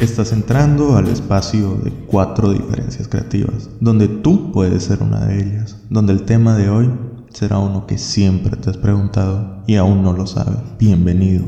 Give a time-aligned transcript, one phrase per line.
[0.00, 5.78] Estás entrando al espacio de cuatro diferencias creativas, donde tú puedes ser una de ellas,
[5.88, 6.90] donde el tema de hoy
[7.30, 10.58] será uno que siempre te has preguntado y aún no lo sabes.
[10.78, 11.46] Bienvenido.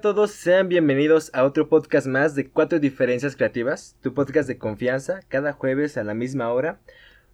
[0.00, 4.56] A todos, sean bienvenidos a otro podcast más de Cuatro Diferencias Creativas, tu podcast de
[4.56, 6.80] confianza, cada jueves a la misma hora.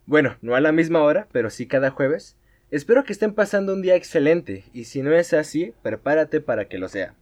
[0.05, 2.37] Bueno, no a la misma hora, pero sí cada jueves.
[2.73, 6.79] Espero que estén pasando un día excelente, y si no es así, prepárate para que
[6.79, 7.15] lo sea.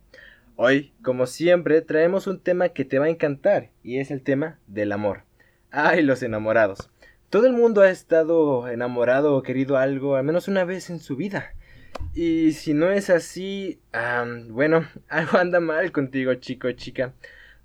[0.56, 4.58] Hoy, como siempre, traemos un tema que te va a encantar, y es el tema
[4.66, 5.24] del amor.
[5.70, 6.88] ¡Ay, los enamorados!
[7.28, 11.16] Todo el mundo ha estado enamorado o querido algo al menos una vez en su
[11.16, 11.52] vida.
[12.14, 13.80] Y si no es así,
[14.48, 17.12] bueno, algo anda mal contigo, chico chica.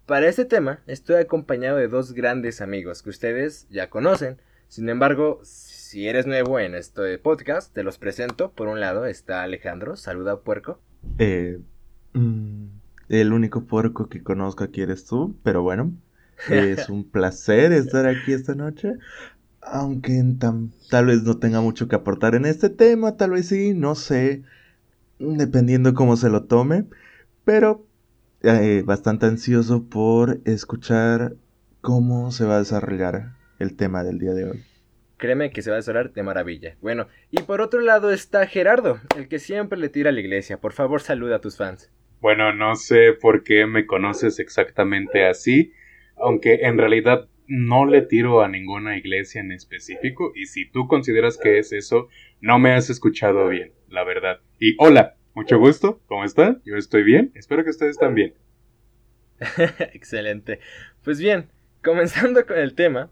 [0.05, 4.41] Para este tema estoy acompañado de dos grandes amigos que ustedes ya conocen.
[4.67, 8.52] Sin embargo, si eres nuevo en este podcast, te los presento.
[8.52, 10.80] Por un lado está Alejandro, saluda puerco.
[11.19, 11.59] Eh,
[12.13, 12.66] mm,
[13.09, 15.91] el único puerco que conozco aquí eres tú, pero bueno,
[16.50, 18.94] es un placer estar aquí esta noche
[19.61, 20.21] aunque
[20.89, 24.43] tal vez no tenga mucho que aportar en este tema, tal vez sí, no sé,
[25.19, 26.85] dependiendo cómo se lo tome,
[27.43, 27.85] pero
[28.41, 31.33] eh, bastante ansioso por escuchar
[31.81, 34.63] cómo se va a desarrollar el tema del día de hoy.
[35.17, 36.77] Créeme que se va a desarrollar de maravilla.
[36.81, 40.59] Bueno, y por otro lado está Gerardo, el que siempre le tira a la iglesia.
[40.61, 41.91] Por favor, saluda a tus fans.
[42.21, 45.73] Bueno, no sé por qué me conoces exactamente así,
[46.16, 51.38] aunque en realidad no le tiro a ninguna iglesia en específico y si tú consideras
[51.38, 52.08] que es eso,
[52.41, 54.39] no me has escuchado bien, la verdad.
[54.59, 56.61] Y hola, mucho gusto, ¿cómo están?
[56.64, 58.35] Yo estoy bien, espero que ustedes también.
[59.94, 60.59] Excelente.
[61.03, 61.50] Pues bien,
[61.84, 63.09] comenzando con el tema,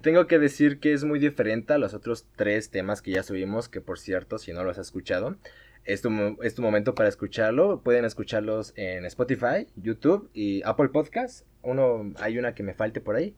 [0.00, 3.68] tengo que decir que es muy diferente a los otros tres temas que ya subimos,
[3.68, 5.36] que por cierto, si no los has escuchado,
[5.84, 6.10] es tu,
[6.42, 7.82] es tu momento para escucharlo.
[7.82, 11.46] Pueden escucharlos en Spotify, YouTube y Apple Podcast.
[11.62, 13.36] Uno, hay una que me falte por ahí.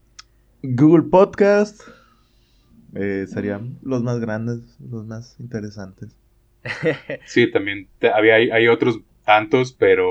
[0.63, 1.83] Google Podcast.
[2.95, 6.17] Eh, serían los más grandes, los más interesantes.
[7.27, 10.09] Sí, también había, hay, otros tantos, pero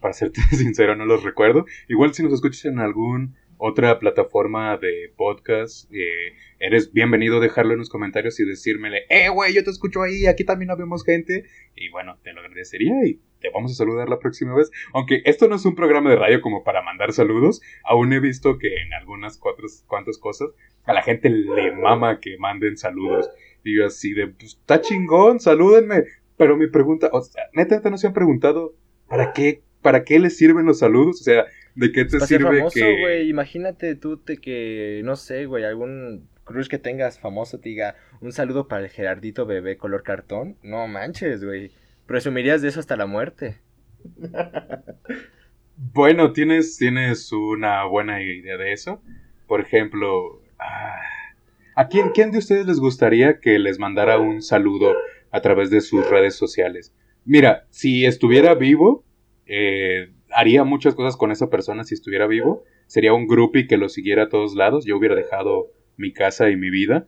[0.00, 1.66] para serte sincero no los recuerdo.
[1.88, 7.72] Igual si nos escuchas en algún otra plataforma de podcast, eh, eres bienvenido a dejarlo
[7.72, 11.44] en los comentarios y decírmele, eh, güey, yo te escucho ahí, aquí también habemos gente.
[11.74, 14.70] Y bueno, te lo agradecería y te vamos a saludar la próxima vez.
[14.94, 18.58] Aunque esto no es un programa de radio como para mandar saludos, aún he visto
[18.58, 20.50] que en algunas cuantas cosas
[20.84, 23.28] a la gente le mama que manden saludos.
[23.64, 26.04] Y yo así de, pues está chingón, salúdenme.
[26.36, 28.74] Pero mi pregunta, o sea, neta, no se han preguntado,
[29.08, 31.20] ¿para qué, para qué les sirven los saludos?
[31.20, 33.28] O sea, ¿De qué te sirve famoso, güey.
[33.28, 38.32] Imagínate tú te que, no sé, güey, algún crush que tengas famoso te diga un
[38.32, 40.56] saludo para el Gerardito bebé color cartón.
[40.62, 41.70] No manches, güey.
[42.06, 43.60] Presumirías de eso hasta la muerte.
[45.76, 49.02] bueno, tienes, tienes una buena idea de eso.
[49.46, 51.00] Por ejemplo, ah,
[51.76, 54.94] ¿a quién, quién de ustedes les gustaría que les mandara un saludo
[55.30, 56.94] a través de sus redes sociales?
[57.24, 59.04] Mira, si estuviera vivo,
[59.46, 62.64] eh, haría muchas cosas con esa persona si estuviera vivo.
[62.86, 64.84] Sería un groupie que lo siguiera a todos lados.
[64.84, 67.06] Yo hubiera dejado mi casa y mi vida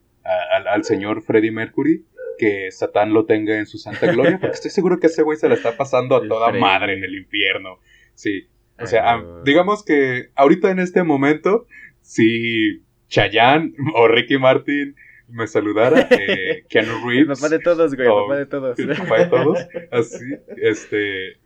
[0.67, 2.05] al señor Freddie Mercury.
[2.39, 4.39] Que Satán lo tenga en su santa gloria.
[4.41, 7.15] Porque estoy seguro que ese güey se la está pasando a toda madre en el
[7.15, 7.79] infierno.
[8.15, 8.49] Sí.
[8.79, 11.67] O sea, digamos que ahorita en este momento,
[12.01, 14.97] si Chayanne o Ricky Martin
[15.29, 17.39] me saludara, eh, Keanu Reeves.
[17.39, 18.79] El papá de todos, güey, el papá de todos.
[18.79, 19.59] El papá de todos,
[19.91, 20.25] así,
[20.57, 21.39] este,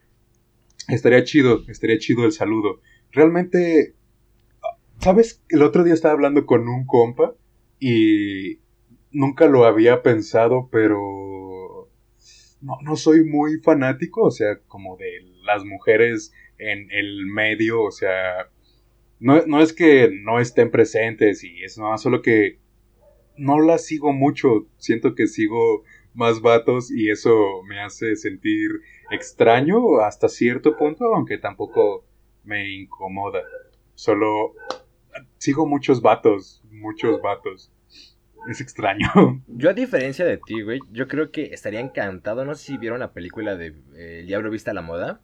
[0.88, 2.80] Estaría chido, estaría chido el saludo.
[3.12, 3.94] Realmente,
[5.00, 5.42] ¿sabes?
[5.50, 7.34] El otro día estaba hablando con un compa
[7.78, 8.60] y
[9.18, 11.90] nunca lo había pensado, pero
[12.60, 15.10] no, no soy muy fanático, o sea, como de
[15.42, 18.48] las mujeres en el medio, o sea,
[19.18, 22.60] no, no es que no estén presentes y es nada, solo que
[23.36, 25.82] no las sigo mucho, siento que sigo
[26.14, 28.70] más vatos y eso me hace sentir
[29.10, 32.04] extraño hasta cierto punto, aunque tampoco
[32.44, 33.42] me incomoda.
[33.96, 34.54] Solo
[35.38, 37.72] sigo muchos vatos, muchos vatos.
[38.48, 39.08] Es extraño.
[39.46, 43.00] Yo a diferencia de ti, güey, yo creo que estaría encantado, no sé si vieron
[43.00, 45.20] la película de eh, El Diablo Vista a la Moda,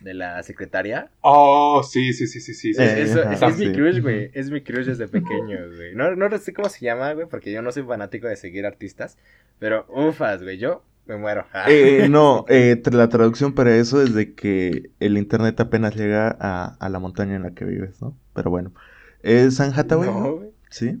[0.00, 1.10] de la secretaria.
[1.20, 2.72] Oh, sí, sí, sí, sí, sí.
[2.78, 5.94] es, mi crush, güey, es mi crush desde pequeño, güey.
[5.94, 9.18] No, no sé cómo se llama, güey, porque yo no soy fanático de seguir artistas,
[9.58, 11.46] pero ufas, güey, yo me muero.
[11.68, 16.76] Eh, no, eh, la traducción para eso es de que el internet apenas llega a,
[16.78, 18.16] a la montaña en la que vives, ¿no?
[18.34, 18.72] Pero bueno.
[19.22, 20.10] ¿Es San Hathaway?
[20.10, 20.50] No, güey.
[20.70, 21.00] Sí.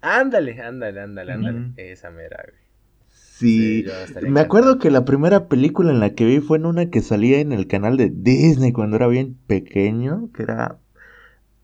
[0.00, 1.58] Ándale, ándale, ándale, ándale.
[1.76, 2.60] Esa mera, güey.
[3.08, 3.84] Sí.
[4.22, 7.40] Me acuerdo que la primera película en la que vi fue en una que salía
[7.40, 10.78] en el canal de Disney cuando era bien pequeño, que era...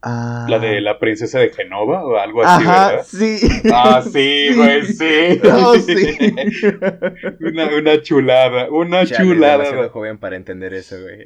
[0.03, 3.05] ah, La de la princesa de Genova o algo así, Ajá, ¿verdad?
[3.07, 3.39] sí.
[3.73, 5.41] Ah, sí, güey, sí.
[5.51, 6.19] Oh, sí.
[7.41, 9.59] Una, una chulada, una Chale, chulada.
[9.65, 11.25] demasiado joven para entender eso, güey.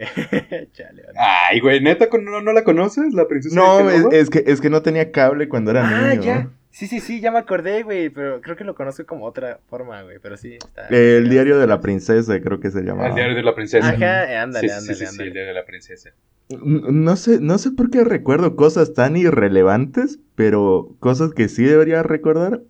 [0.72, 1.18] Chale, vale.
[1.18, 3.14] Ay, güey, neta, ¿no, no la conoces?
[3.14, 4.16] La princesa No, de es, Genova.
[4.16, 6.22] es que, es que no tenía cable cuando era Ah, niño.
[6.22, 6.50] ya.
[6.76, 8.10] Sí, sí, sí, ya me acordé, güey.
[8.10, 10.18] Pero creo que lo conozco como otra forma, güey.
[10.22, 10.56] Pero sí.
[10.56, 13.08] Está, El diario de la princesa, creo que se llamaba.
[13.08, 13.88] El diario de la princesa.
[13.88, 13.96] Ajá,
[14.26, 15.28] Sí, ándale, sí, ándale, sí, sí, ándale.
[15.28, 16.10] el diario de la princesa.
[16.50, 22.02] No sé, no sé por qué recuerdo cosas tan irrelevantes, pero cosas que sí debería
[22.02, 22.60] recordar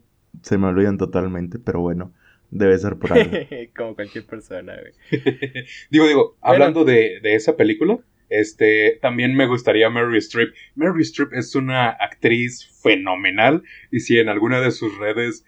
[0.43, 2.13] se me olvidan totalmente, pero bueno,
[2.53, 3.33] debe ser por algo.
[3.77, 4.93] como cualquier persona, güey.
[5.91, 6.55] Digo, digo, Bueno.
[6.55, 10.51] hablando de, de esa película, este, también me gustaría Mary Streep.
[10.75, 15.45] Mary Streep es una actriz fenomenal y si en alguna de sus redes,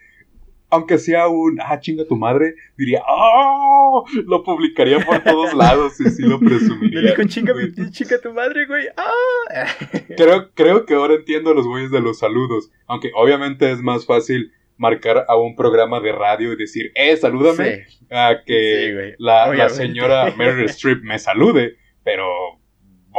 [0.71, 6.09] aunque sea un, ah, chinga tu madre, diría, ah, lo publicaría por todos lados y
[6.09, 7.01] sí lo presumiría.
[7.01, 8.85] dijo, chinga, mi- chinga tu madre, güey.
[8.95, 9.65] ¡Ah!
[10.17, 14.51] Creo, creo que ahora entiendo los güeyes de los saludos, aunque obviamente es más fácil
[14.77, 18.05] marcar a un programa de radio y decir, eh, salúdame, Sí.
[18.11, 22.25] a que Sí, la, la señora Meryl Streep me salude, pero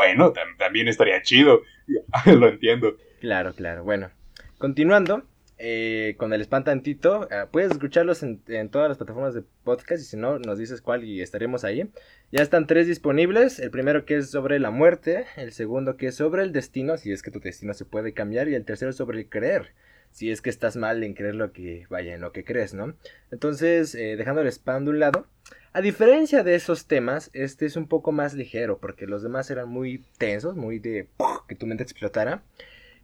[0.00, 1.62] bueno, tam- también estaría chido,
[2.26, 2.96] lo entiendo.
[3.20, 3.84] Claro, claro.
[3.84, 4.10] Bueno,
[4.58, 5.24] continuando
[5.58, 10.02] eh, con el spam tantito, ah, puedes escucharlos en, en todas las plataformas de podcast
[10.02, 11.90] y si no, nos dices cuál y estaremos ahí.
[12.32, 13.58] Ya están tres disponibles.
[13.58, 17.12] El primero que es sobre la muerte, el segundo que es sobre el destino, si
[17.12, 19.74] es que tu destino se puede cambiar, y el tercero sobre el creer.
[20.12, 22.94] Si es que estás mal en creer lo que vaya en lo que crees, ¿no?
[23.30, 25.26] Entonces, eh, dejando el spam de un lado,
[25.72, 29.68] a diferencia de esos temas, este es un poco más ligero, porque los demás eran
[29.68, 31.08] muy tensos, muy de
[31.48, 32.42] que tu mente explotara.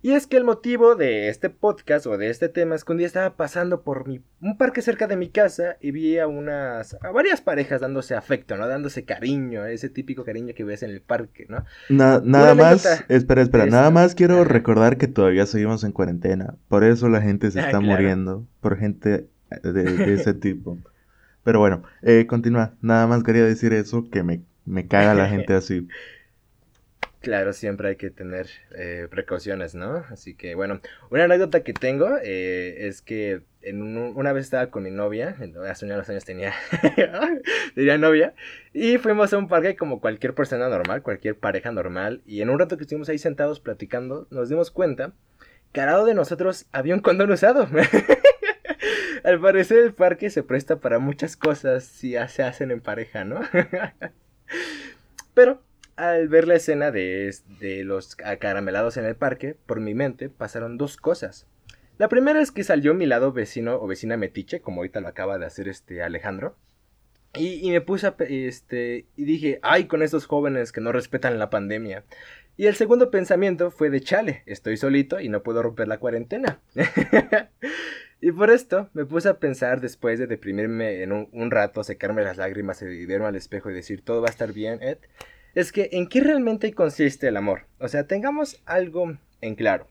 [0.03, 2.99] Y es que el motivo de este podcast o de este tema es que un
[2.99, 6.95] día estaba pasando por mi, un parque cerca de mi casa y vi a unas,
[7.03, 8.69] a varias parejas dándose afecto, ¿no?
[8.69, 11.65] Dándose cariño, ese típico cariño que ves en el parque, ¿no?
[11.89, 16.55] Na- nada más, espera, espera, nada más quiero recordar que todavía seguimos en cuarentena.
[16.69, 17.87] Por eso la gente se Ah, está claro.
[17.97, 19.27] muriendo, por gente
[19.63, 20.79] de, de ese tipo.
[21.46, 22.75] Pero bueno, eh, continúa.
[22.82, 25.87] Nada más quería decir eso, que me, me caga la gente así.
[27.20, 28.46] Claro, siempre hay que tener
[28.76, 30.04] eh, precauciones, ¿no?
[30.10, 34.70] Así que bueno, una anécdota que tengo eh, es que en un- una vez estaba
[34.70, 35.37] con mi novia,
[35.69, 36.52] hace unos años tenía,
[37.75, 38.34] tenía novia,
[38.72, 42.60] y fuimos a un parque como cualquier persona normal, cualquier pareja normal, y en un
[42.60, 45.12] rato que estuvimos ahí sentados platicando, nos dimos cuenta
[45.72, 47.69] que al lado de nosotros había un condón usado.
[49.26, 53.40] Al parecer el parque se presta para muchas cosas si se hacen en pareja, ¿no?
[55.34, 55.64] Pero
[55.96, 60.78] al ver la escena de, de los acaramelados en el parque, por mi mente pasaron
[60.78, 61.49] dos cosas.
[61.99, 65.38] La primera es que salió mi lado vecino o vecina metiche, como ahorita lo acaba
[65.38, 66.56] de hacer este Alejandro.
[67.34, 71.40] Y, y me puse a, este, y dije, ay, con estos jóvenes que no respetan
[71.40, 72.05] la pandemia.
[72.56, 76.61] Y el segundo pensamiento fue de chale, estoy solito y no puedo romper la cuarentena.
[78.21, 82.23] y por esto me puse a pensar después de deprimirme en un, un rato, secarme
[82.23, 84.99] las lágrimas y verme al espejo y decir todo va a estar bien, Ed.
[85.55, 87.67] Es que en qué realmente consiste el amor.
[87.79, 89.89] O sea, tengamos algo en claro.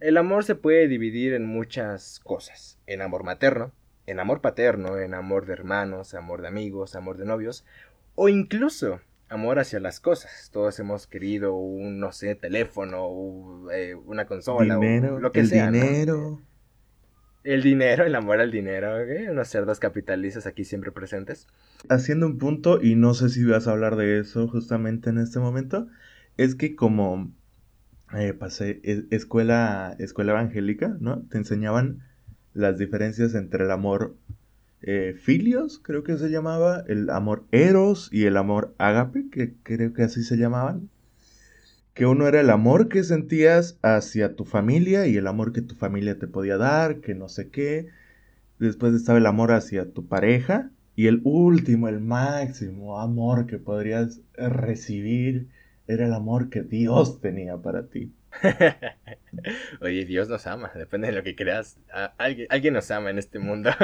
[0.00, 2.78] El amor se puede dividir en muchas cosas.
[2.86, 3.72] En amor materno,
[4.06, 7.64] en amor paterno, en amor de hermanos, amor de amigos, amor de novios,
[8.14, 10.50] o incluso amor hacia las cosas.
[10.52, 15.70] Todos hemos querido un, no sé, teléfono, eh, una consola, o lo que el sea.
[15.70, 16.42] ¿no?
[17.44, 19.30] El dinero, el amor al dinero, ¿ok?
[19.30, 21.48] Unos cerdos capitalistas aquí siempre presentes.
[21.88, 25.40] Haciendo un punto, y no sé si vas a hablar de eso justamente en este
[25.40, 25.88] momento,
[26.36, 27.32] es que como
[28.14, 28.80] eh, pasé
[29.10, 31.22] escuela, escuela evangélica, ¿no?
[31.30, 32.02] Te enseñaban
[32.54, 34.14] las diferencias entre el amor
[34.82, 39.92] eh, filios, creo que se llamaba, el amor eros y el amor ágape, que creo
[39.92, 40.90] que así se llamaban.
[41.94, 45.74] Que uno era el amor que sentías hacia tu familia y el amor que tu
[45.74, 47.88] familia te podía dar, que no sé qué.
[48.58, 50.70] Después estaba el amor hacia tu pareja.
[50.96, 55.48] Y el último, el máximo amor que podrías recibir
[55.86, 58.12] era el amor que Dios tenía para ti.
[59.80, 61.78] Oye, Dios nos ama, depende de lo que creas.
[62.18, 63.70] Alguien, alguien nos ama en este mundo.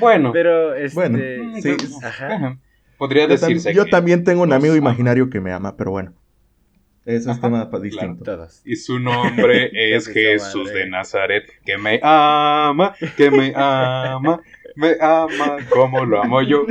[0.00, 0.94] Bueno, Pero, este...
[0.94, 1.76] Bueno, mm, sí.
[2.02, 2.58] Ajá.
[2.96, 4.78] podría Yo, tam- decirse yo que- también tengo un amigo ama.
[4.78, 6.14] imaginario que me ama, pero bueno.
[7.06, 7.80] Eso es Ajá, tema claro.
[7.82, 8.48] distinto.
[8.64, 10.80] Y su nombre es Jesús madre.
[10.80, 14.42] de Nazaret, que me ama, que me ama.
[14.74, 16.66] me ama como lo amo yo.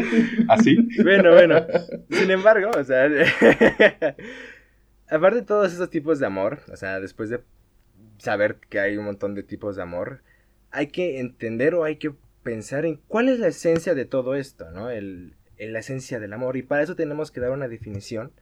[0.50, 0.78] Así.
[1.02, 1.66] Bueno, bueno.
[2.10, 3.06] Sin embargo, o sea,
[5.10, 7.40] aparte de todos esos tipos de amor, o sea, después de
[8.18, 10.22] saber que hay un montón de tipos de amor,
[10.70, 12.14] hay que entender o hay que
[12.44, 14.90] pensar en cuál es la esencia de todo esto, ¿no?
[14.90, 16.58] El, la esencia del amor.
[16.58, 18.34] Y para eso tenemos que dar una definición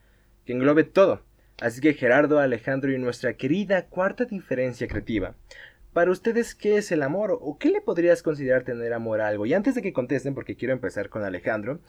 [0.44, 1.22] que englobe todo.
[1.64, 5.34] Así que Gerardo, Alejandro y nuestra querida cuarta diferencia creativa.
[5.94, 7.38] Para ustedes, ¿qué es el amor?
[7.40, 9.46] ¿O qué le podrías considerar tener amor a algo?
[9.46, 11.80] Y antes de que contesten, porque quiero empezar con Alejandro,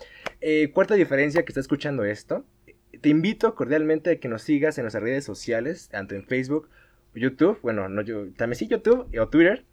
[0.40, 2.44] eh, cuarta diferencia que está escuchando esto,
[3.00, 6.68] te invito cordialmente a que nos sigas en nuestras redes sociales, tanto en Facebook,
[7.12, 9.64] YouTube, bueno, no yo, también sí YouTube o Twitter,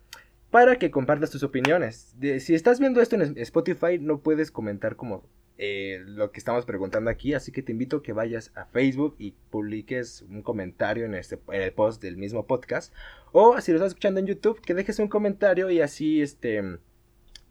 [0.50, 2.16] para que compartas tus opiniones.
[2.40, 5.30] si estás viendo esto en Spotify, no puedes comentar como
[5.64, 9.16] eh, lo que estamos preguntando aquí, así que te invito a que vayas a Facebook
[9.20, 12.92] y publiques un comentario en, este, en el post del mismo podcast.
[13.32, 16.80] O si lo estás escuchando en YouTube, que dejes un comentario y así este,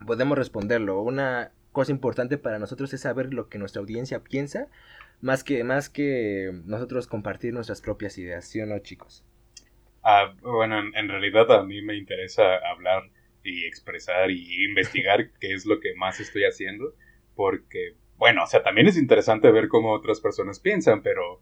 [0.05, 1.00] podemos responderlo.
[1.00, 4.67] Una cosa importante para nosotros es saber lo que nuestra audiencia piensa,
[5.21, 9.25] más que, más que nosotros compartir nuestras propias ideas, ¿sí o no, chicos?
[10.02, 13.05] Ah, bueno, en, realidad a mí me interesa hablar
[13.45, 16.93] y expresar y investigar qué es lo que más estoy haciendo,
[17.37, 21.41] porque, bueno, o sea, también es interesante ver cómo otras personas piensan, pero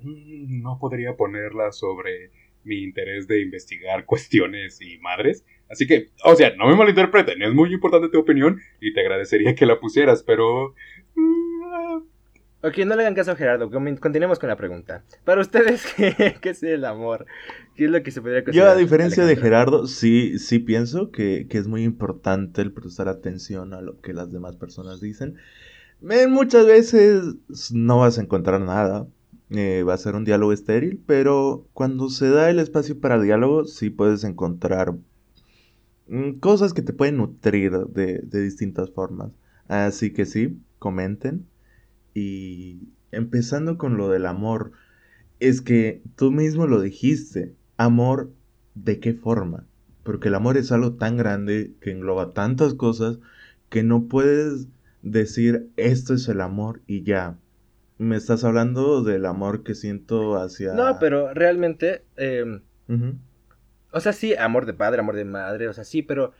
[0.00, 2.32] mm, no podría ponerla sobre
[2.64, 5.44] mi interés de investigar cuestiones y madres.
[5.70, 9.54] Así que, o sea, no me malinterpreten, es muy importante tu opinión y te agradecería
[9.54, 10.74] que la pusieras, pero...
[11.14, 11.56] Mm,
[12.66, 13.70] Ok, no le hagan caso a Gerardo,
[14.00, 15.04] continuemos con la pregunta.
[15.24, 17.26] Para ustedes, ¿qué, es el amor?
[17.76, 18.72] ¿Qué es lo que se podría considerar?
[18.72, 23.72] Yo, a diferencia de Gerardo, sí, sí pienso que, es muy importante el prestar atención
[23.72, 25.36] a lo que las demás personas dicen.
[26.00, 27.36] Muchas veces
[27.72, 29.06] no vas a encontrar nada,
[29.50, 33.64] eh, va a ser un diálogo estéril, pero cuando se da el espacio para diálogo,
[33.64, 34.94] sí puedes encontrar
[36.08, 39.32] mm, cosas que te pueden nutrir de, de distintas formas.
[39.68, 41.46] Así que sí, comenten
[42.14, 44.72] y empezando con lo del amor,
[45.40, 48.32] es que tú mismo lo dijiste, amor,
[48.74, 49.66] ¿de qué forma?
[50.02, 53.18] Porque el amor es algo tan grande que engloba tantas cosas
[53.68, 54.68] que no puedes
[55.06, 57.38] decir esto es el amor y ya.
[57.98, 60.74] Me estás hablando del amor que siento hacia...
[60.74, 62.02] No, pero realmente...
[62.16, 62.60] Em,
[63.90, 66.32] o sea, sí, amor de padre, amor de madre, o sea, sí, pero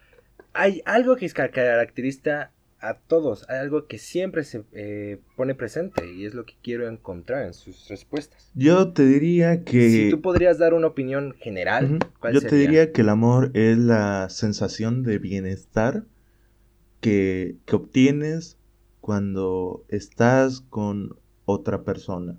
[0.53, 3.49] hay algo que es caracteriza a todos.
[3.49, 7.55] Hay algo que siempre se eh, pone presente y es lo que quiero encontrar en
[7.55, 8.51] sus respuestas.
[8.55, 9.89] Yo te diría que...
[9.89, 11.99] Si tú podrías dar una opinión general,
[12.33, 16.05] Yo te diría que el amor es la sensación de bienestar
[17.07, 18.59] que, obtienes
[19.01, 22.37] cuando estás con otra persona.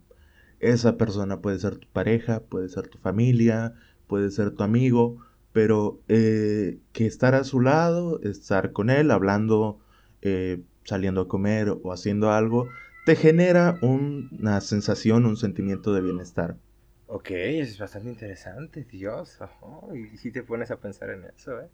[0.60, 3.76] Esa persona puede ser tu pareja, puede ser tu familia,
[4.08, 9.80] puede ser tu amigo, pero eh, que estar a su lado, estar con él, hablando
[10.22, 12.68] eh, saliendo a comer o haciendo algo,
[13.06, 16.58] te genera una sensación, un sentimiento de bienestar.
[17.10, 19.40] Ok, es bastante interesante, Dios.
[19.94, 21.70] y si te pones a pensar en eso, ¿eh?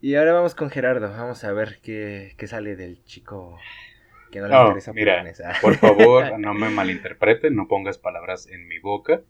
[0.00, 3.58] Y ahora vamos con Gerardo, vamos a ver qué, sale del chico
[4.30, 5.24] que no le interesa mira,
[5.60, 9.22] por favor, no me malinterpreten, no pongas palabras en mi boca.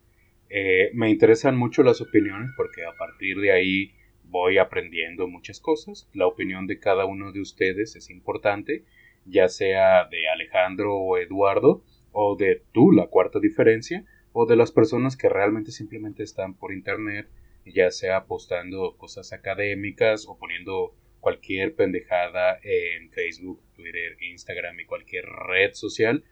[0.51, 3.95] Eh, me interesan mucho las opiniones porque a partir de ahí
[4.25, 6.09] voy aprendiendo muchas cosas.
[6.13, 8.85] La opinión de cada uno de ustedes es importante,
[9.25, 11.83] ya sea de Alejandro o Eduardo,
[12.13, 16.73] o de tú, la cuarta diferencia, o de las personas que realmente simplemente están por
[16.73, 17.27] internet,
[17.73, 25.25] ya sea postando cosas académicas o poniendo cualquier pendejada en Facebook, Twitter, Instagram y cualquier
[25.25, 26.25] red social.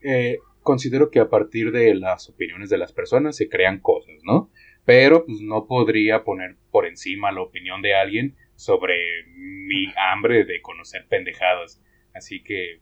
[0.00, 4.50] Eh, considero que a partir de las opiniones de las personas se crean cosas, ¿no?
[4.84, 10.60] pero pues no podría poner por encima la opinión de alguien sobre mi hambre de
[10.60, 11.82] conocer pendejadas.
[12.14, 12.80] Así que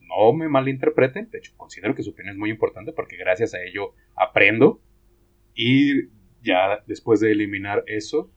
[0.00, 3.62] no me malinterpreten, de hecho considero que su opinión es muy importante porque gracias a
[3.62, 4.80] ello aprendo
[5.54, 6.08] y
[6.42, 8.30] ya después de eliminar eso,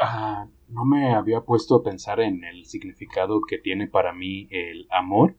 [0.00, 4.86] ah, no me había puesto a pensar en el significado que tiene para mí el
[4.90, 5.36] amor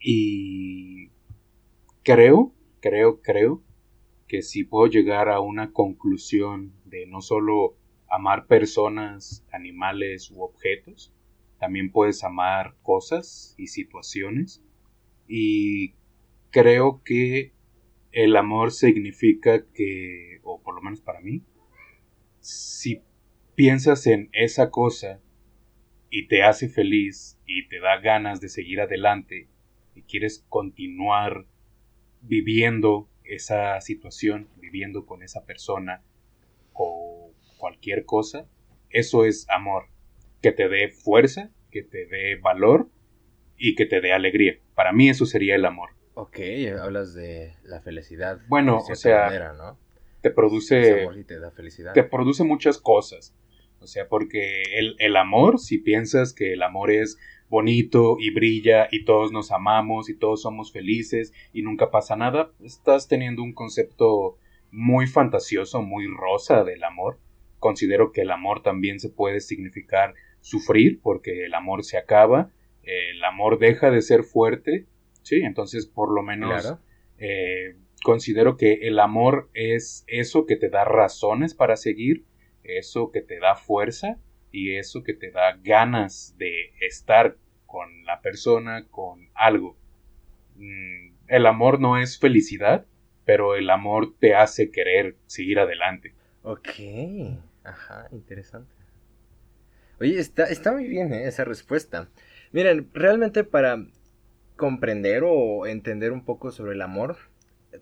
[0.00, 1.10] y
[2.02, 3.62] creo, creo, creo
[4.28, 7.76] que si puedo llegar a una conclusión de no solo
[8.08, 11.12] amar personas, animales u objetos,
[11.58, 14.62] también puedes amar cosas y situaciones.
[15.26, 15.94] Y
[16.50, 17.52] creo que
[18.16, 21.42] el amor significa que, o por lo menos para mí,
[22.40, 23.02] si
[23.54, 25.20] piensas en esa cosa
[26.08, 29.50] y te hace feliz y te da ganas de seguir adelante
[29.94, 31.44] y quieres continuar
[32.22, 36.02] viviendo esa situación, viviendo con esa persona
[36.72, 38.48] o cualquier cosa,
[38.88, 39.90] eso es amor.
[40.40, 42.88] Que te dé fuerza, que te dé valor
[43.58, 44.58] y que te dé alegría.
[44.74, 45.95] Para mí eso sería el amor.
[46.18, 46.38] Ok,
[46.80, 48.40] hablas de la felicidad.
[48.48, 49.28] Bueno, o sea,
[50.22, 51.06] te produce...
[51.26, 51.92] te da felicidad.
[51.92, 53.36] Te produce muchas cosas.
[53.80, 57.18] O sea, porque el, el amor, si piensas que el amor es
[57.50, 62.50] bonito y brilla y todos nos amamos y todos somos felices y nunca pasa nada,
[62.64, 64.38] estás teniendo un concepto
[64.70, 67.18] muy fantasioso, muy rosa del amor.
[67.58, 73.22] Considero que el amor también se puede significar sufrir porque el amor se acaba, el
[73.22, 74.86] amor deja de ser fuerte,
[75.26, 76.78] sí, entonces por lo menos
[77.18, 82.24] eh, considero que el amor es eso que te da razones para seguir,
[82.62, 84.20] eso que te da fuerza
[84.52, 89.76] y eso que te da ganas de estar con la persona, con algo.
[90.54, 92.86] Mm, el amor no es felicidad,
[93.24, 96.14] pero el amor te hace querer seguir adelante.
[96.44, 96.68] Ok,
[97.64, 98.72] ajá, interesante.
[99.98, 101.26] Oye, está, está muy bien ¿eh?
[101.26, 102.08] esa respuesta.
[102.52, 103.84] Miren, realmente para
[104.56, 107.16] comprender o entender un poco sobre el amor,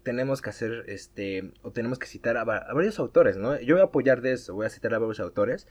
[0.02, 3.60] tenemos que hacer, este, o tenemos que citar a, varios autores, ¿no?
[3.60, 5.66] Yo voy a apoyar de eso, voy a citar a varios autores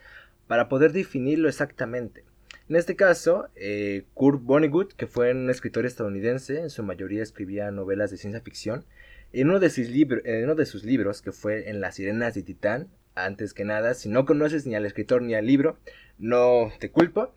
[0.46, 2.24] para poder definirlo exactamente.
[2.68, 7.70] En este caso, eh, Kurt Vonnegut, que fue un escritor estadounidense, en su mayoría escribía
[7.70, 8.86] novelas de ciencia ficción,
[9.32, 12.42] en uno de sus, en uno de sus libros, que fue En las sirenas de
[12.42, 15.78] Titán, antes que nada, si no conoces ni al escritor ni al libro,
[16.18, 17.34] no te culpo.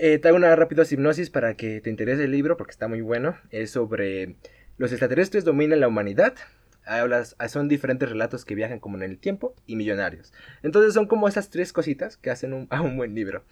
[0.00, 3.00] Eh, te hago una rápida hipnosis para que te interese el libro, porque está muy
[3.00, 3.36] bueno.
[3.50, 4.36] Es sobre
[4.76, 6.36] los extraterrestres dominan la humanidad.
[6.84, 10.32] Hablas, son diferentes relatos que viajan como en el tiempo y millonarios.
[10.62, 13.42] Entonces son como esas tres cositas que hacen un, a un buen libro.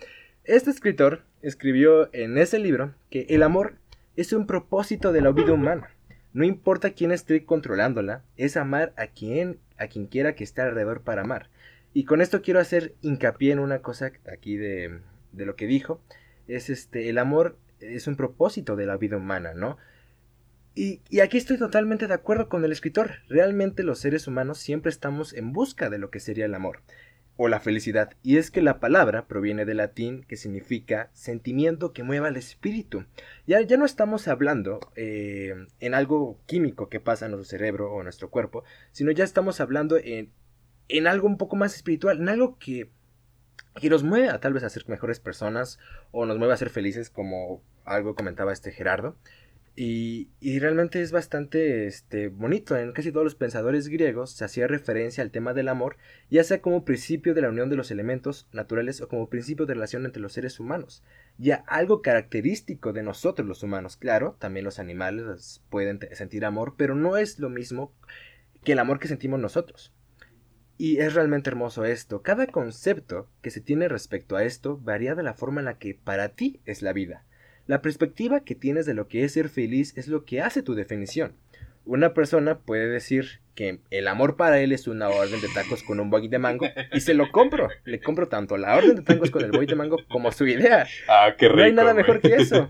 [0.45, 3.79] Este escritor escribió en ese libro que el amor
[4.15, 5.91] es un propósito de la vida humana.
[6.33, 11.03] No importa quién esté controlándola, es amar a quien, a quien quiera que esté alrededor
[11.03, 11.51] para amar.
[11.93, 15.01] Y con esto quiero hacer hincapié en una cosa aquí de,
[15.33, 16.01] de lo que dijo.
[16.49, 19.77] Es este, el amor es un propósito de la vida humana, ¿no?
[20.75, 23.13] Y, aquí estoy totalmente de acuerdo con el escritor.
[23.29, 26.83] Realmente los seres humanos siempre estamos en busca de lo que sería el amor
[27.39, 28.13] o la felicidad.
[28.23, 33.07] Y es que la palabra proviene del latín que significa sentimiento que mueva el espíritu.
[33.47, 38.01] Ya, ya no estamos hablando eh, en algo químico que pasa en nuestro cerebro o
[38.01, 40.31] en nuestro cuerpo, sino ya estamos hablando en,
[40.89, 42.91] en algo un poco más espiritual, en algo que,
[43.81, 45.79] que nos mueve tal vez a ser mejores personas
[46.11, 49.17] o nos mueve a ser felices como algo comentaba este Gerardo.
[49.79, 52.75] Y, realmente es bastante este, bonito.
[52.79, 55.99] En casi todos los pensadores griegos se hacía referencia al tema del amor,
[56.31, 59.75] ya sea como principio de la unión de los elementos naturales o como principio de
[59.75, 61.03] relación entre los seres humanos.
[61.37, 63.99] Ya algo característico de nosotros los humanos.
[63.99, 67.93] Claro, también los animales pueden sentir amor, pero no es lo mismo
[68.65, 69.93] que el amor que sentimos nosotros.
[70.79, 72.23] Y es realmente hermoso esto.
[72.23, 75.95] Cada concepto que se tiene respecto a esto varía de la forma en la que
[75.95, 77.25] para ti es la vida.
[77.67, 80.75] La perspectiva que tienes de lo que es ser feliz es lo que hace tu
[80.75, 81.33] definición.
[81.87, 86.01] Una persona puede decir que el amor para él es una orden de tacos con
[86.01, 87.69] un boy de mango y se lo compro.
[87.85, 90.87] Le compro tanto la orden de tacos con el boy de mango como su idea.
[91.09, 91.59] Ah, qué rico.
[91.59, 92.67] No hay nada mejor que eso.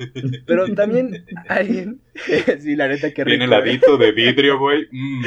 [0.47, 2.03] Pero también alguien.
[2.61, 3.39] sí, la neta, qué rico.
[3.39, 4.87] Tiene heladito de vidrio, güey.
[4.93, 5.25] Mm.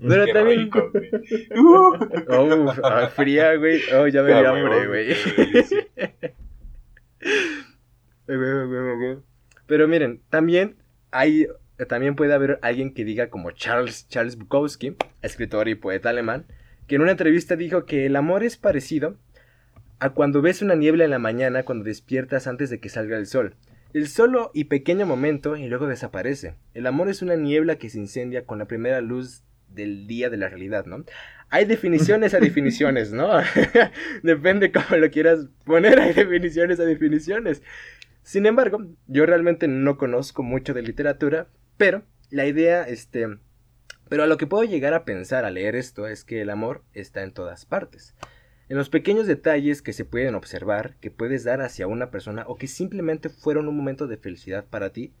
[0.08, 0.60] Pero también.
[0.60, 0.90] Rico,
[1.56, 1.96] uh.
[2.28, 3.82] oh, fría, güey.
[3.94, 5.14] Oh, ya me dio hambre, güey.
[9.66, 10.76] Pero miren, también
[11.10, 11.46] hay
[11.86, 16.46] también puede haber alguien que diga como Charles, Charles Bukowski, escritor y poeta alemán,
[16.86, 19.16] que en una entrevista dijo que el amor es parecido
[20.00, 23.26] a cuando ves una niebla en la mañana cuando despiertas antes de que salga el
[23.26, 23.54] sol.
[23.92, 26.54] El solo y pequeño momento y luego desaparece.
[26.74, 30.36] El amor es una niebla que se incendia con la primera luz del día de
[30.36, 31.04] la realidad, ¿no?
[31.50, 33.28] Hay definiciones a definiciones, ¿no?
[34.22, 37.62] Depende cómo lo quieras poner, hay definiciones a definiciones.
[38.22, 41.48] Sin embargo, yo realmente no conozco mucho de literatura,
[41.80, 43.26] pero la idea, este,
[44.10, 46.84] pero a lo que puedo llegar a pensar al leer esto es que el amor
[46.92, 48.14] está en todas partes.
[48.68, 52.56] En los pequeños detalles que se pueden observar, que puedes dar hacia una persona o
[52.56, 55.14] que simplemente fueron un momento de felicidad para ti.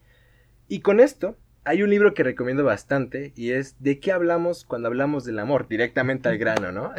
[0.68, 4.88] Y con esto, hay un libro que recomiendo bastante y es ¿De qué hablamos cuando
[4.88, 5.66] hablamos del amor?
[5.66, 6.92] Directamente al grano, ¿no?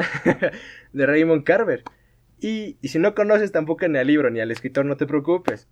[0.91, 1.83] de Raymond Carver.
[2.39, 5.67] Y, y si no conoces tampoco ni al libro ni al escritor, no te preocupes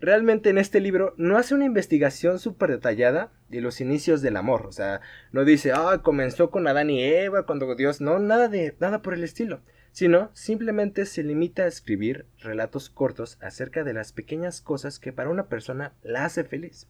[0.00, 4.66] realmente en este libro no hace una investigación súper detallada de los inicios del amor.
[4.66, 5.00] O sea,
[5.32, 8.00] no dice, ah, comenzó con Adán y Eva, cuando Dios.
[8.00, 8.76] No, nada de.
[8.80, 9.60] nada por el estilo.
[9.92, 15.30] Sino simplemente se limita a escribir relatos cortos acerca de las pequeñas cosas que para
[15.30, 16.88] una persona la hace feliz.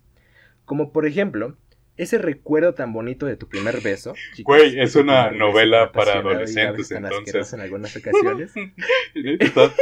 [0.64, 1.58] Como por ejemplo,
[1.96, 4.14] ese recuerdo tan bonito de tu primer beso.
[4.34, 7.52] chicos, Güey, es una novela para adolescentes, entonces.
[7.52, 8.52] en algunas ocasiones.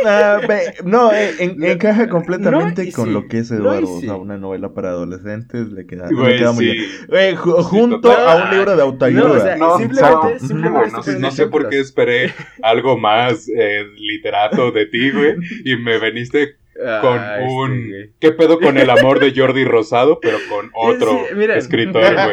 [0.04, 0.40] Ah,
[0.84, 3.92] no, eh, en- encaja completamente no con sí, lo que es no Eduardo.
[3.94, 6.72] O sea, una novela para adolescentes le queda, le queda muy sí.
[6.72, 6.90] bien.
[7.08, 8.28] Güey, ju- junto total.
[8.40, 9.22] a un libro de autoayuda.
[9.28, 11.68] No, o sea, No, simplemente- no, simplemente no, estoy no sé, poniendo no sé por
[11.68, 17.52] qué esperé algo más eh, literato de ti, güey, y me veniste con Ah, este,
[17.54, 17.92] un...
[18.20, 21.56] ¿Qué pedo con el amor de Jordi Rosado, pero con otro Sí, mira.
[21.56, 22.32] escritor, güey?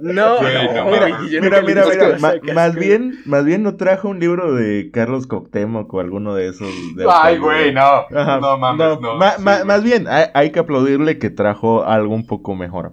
[0.00, 1.84] No, no, no mira, Mira, mira,
[2.20, 6.48] ma- más bien, más bien no trajo un libro de Carlos Coctemoc o alguno de
[6.48, 6.68] esos.
[6.96, 7.80] de Ay, güey, no.
[7.80, 9.16] Ajá, No mames, no.
[9.16, 9.66] ma- sí, ma- güey.
[9.66, 12.92] más bien, hay, hay que aplaudirle que trajo algo un poco mejor.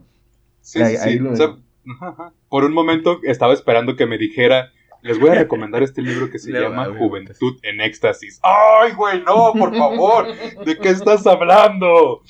[0.62, 1.10] Sí, sí, ahí- sí.
[1.10, 1.60] ahí lo O sea, dejo.
[1.96, 2.34] ajá, ajá.
[2.50, 6.40] por un momento estaba esperando que me dijera, les voy a recomendar este libro que
[6.40, 8.40] se Le llama Juventud en Éxtasis.
[8.44, 10.28] ¡Ay, güey, no, por favor!
[10.66, 12.22] ¿De qué estás hablando?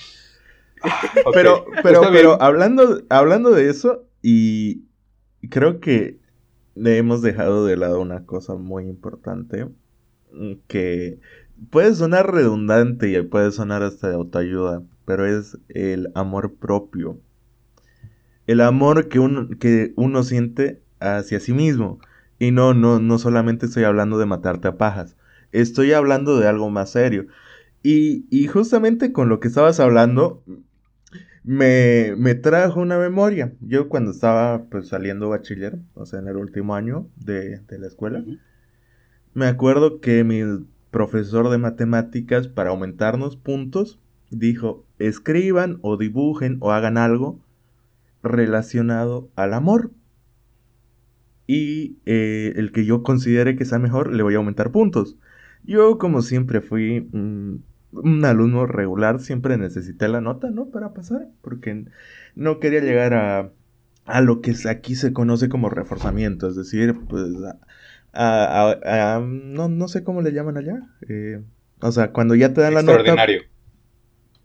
[1.34, 4.84] Pero, pero, pero hablando, hablando de eso, y
[5.50, 6.20] creo que
[6.76, 9.68] le hemos dejado de lado una cosa muy importante,
[10.68, 11.20] que
[11.70, 17.20] puede sonar redundante y puede sonar hasta de autoayuda, pero es el amor propio.
[18.48, 22.00] El amor que uno, que uno siente hacia sí mismo.
[22.39, 25.17] Y no, no, no solamente estoy hablando de matarte a pajas.
[25.52, 27.28] Estoy hablando de algo más serio.
[27.84, 30.43] Y, y justamente con lo que estabas hablando,
[31.43, 33.54] me, me trajo una memoria.
[33.62, 37.88] Yo cuando estaba pues saliendo bachiller, o sea, en el último año de, de la
[37.88, 38.23] escuela,
[39.34, 40.41] me acuerdo que mi
[40.91, 43.99] profesor de matemáticas, para aumentarnos puntos,
[44.30, 47.39] dijo, escriban o dibujen o hagan algo
[48.23, 49.91] relacionado al amor.
[51.52, 55.18] Y eh, el que yo considere que sea mejor, le voy a aumentar puntos.
[55.64, 57.56] Yo, como siempre, fui mm,
[57.92, 60.70] un alumno regular, siempre necesité la nota, ¿no?
[60.70, 61.86] Para pasar, porque
[62.36, 63.52] no quería llegar a,
[64.06, 67.58] a lo que aquí se conoce como reforzamiento, es decir, pues, a,
[68.14, 70.78] a- a- no, no sé cómo le llaman allá.
[71.08, 71.42] eh,
[71.82, 72.98] o sea, cuando ya te dan la nota...
[72.98, 73.42] Extraordinario.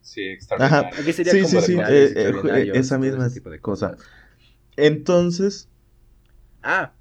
[0.01, 0.99] Sí, extraordinario.
[1.01, 3.97] Aquí sería Sí, como sí, sí, eh, eh, esa misma tipo de cosa.
[4.77, 5.69] Entonces,
[6.65, 6.95] Ah,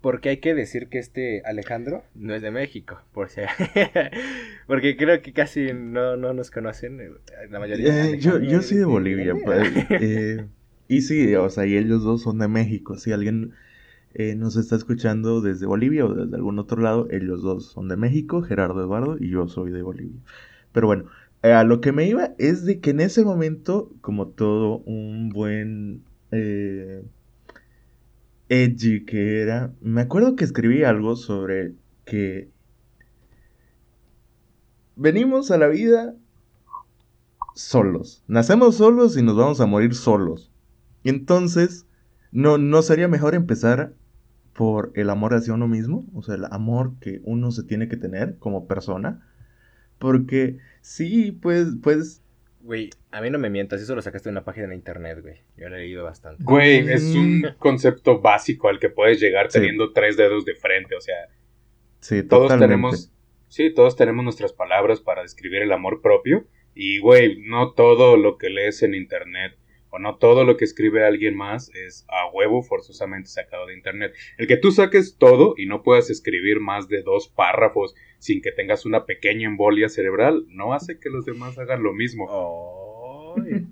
[0.00, 3.42] porque hay que decir que este Alejandro no es de México, por si...
[4.66, 7.10] porque creo que casi no, no nos conocen eh,
[7.50, 8.06] la mayoría.
[8.06, 9.34] eh, yo, yo soy de Bolivia.
[9.44, 10.46] pues, eh,
[10.88, 12.96] y sí, o sea, y ellos dos son de México.
[12.96, 13.52] Si alguien
[14.14, 17.96] eh, nos está escuchando desde Bolivia o desde algún otro lado, ellos dos son de
[17.96, 20.20] México, Gerardo Eduardo, y yo soy de Bolivia.
[20.72, 21.04] Pero bueno,
[21.42, 26.02] a lo que me iba es de que en ese momento, como todo un buen
[26.30, 27.04] eh,
[28.52, 32.50] edgy que era, me acuerdo que escribí algo sobre que
[34.94, 36.14] venimos a la vida
[37.54, 38.22] solos.
[38.28, 40.52] Nacemos solos y nos vamos a morir solos.
[41.02, 41.86] Y entonces,
[42.30, 43.94] ¿no, ¿no sería mejor empezar
[44.52, 46.04] por el amor hacia uno mismo?
[46.12, 49.26] O sea, el amor que uno se tiene que tener como persona.
[49.98, 52.21] Porque sí, pues, pues...
[52.62, 55.40] Güey, a mí no me mientas, eso lo sacaste de una página en internet, güey.
[55.56, 56.44] Yo lo he leído bastante.
[56.44, 59.58] Güey, es un concepto básico al que puedes llegar Sí.
[59.58, 60.94] teniendo tres dedos de frente.
[60.94, 61.16] O sea,
[62.00, 62.68] Sí, todos totalmente.
[62.68, 63.12] tenemos,
[63.48, 66.46] sí, todos tenemos nuestras palabras para describir el amor propio.
[66.74, 69.52] Y, güey, no todo lo que lees en internet
[69.92, 74.12] o no todo lo que escribe alguien más es a huevo forzosamente sacado de internet.
[74.38, 78.52] El que tú saques todo y no puedas escribir más de dos párrafos sin que
[78.52, 82.26] tengas una pequeña embolia cerebral, no hace que los demás hagan lo mismo.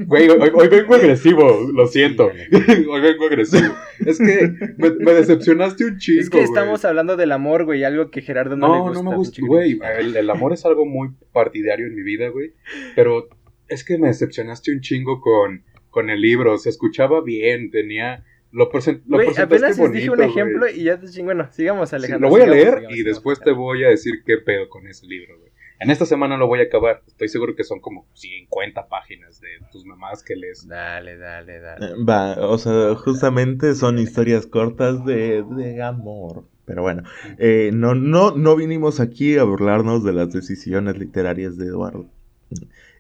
[0.07, 2.31] Güey, hoy, hoy vengo agresivo, lo siento.
[2.91, 3.75] Hoy vengo agresivo.
[4.07, 6.45] Es que me, me decepcionaste un chingo, Es que güey.
[6.49, 9.03] estamos hablando del amor, güey, algo que Gerardo no, le No, gusta.
[9.03, 9.79] no me gusta, güey.
[9.99, 12.55] El, el amor es algo muy partidario en mi vida, güey.
[12.97, 13.29] Pero
[13.69, 16.57] es que me decepcionaste un chingo con, con el libro.
[16.59, 18.25] Se escuchaba bien, tenía.
[18.53, 21.25] Lo, presen- lo Güey, presentaste apenas les dije un bonito, ejemplo y ya te ching-
[21.25, 22.29] Bueno, sigamos, Sí, Alejandro.
[22.29, 23.15] lo voy a leer sigamos, y sigamos.
[23.17, 25.51] después te voy a decir qué pedo con ese libro, güey.
[25.79, 27.03] En esta semana lo voy a acabar.
[27.07, 30.67] Estoy seguro que son como 50 páginas de tus mamás que lees.
[30.69, 31.87] Dale, dale, dale.
[31.87, 36.45] Eh, Va, o sea, justamente son historias cortas de, de amor.
[36.67, 37.03] Pero bueno,
[37.39, 42.07] eh, no, no, no vinimos aquí a burlarnos de las decisiones literarias de Eduardo.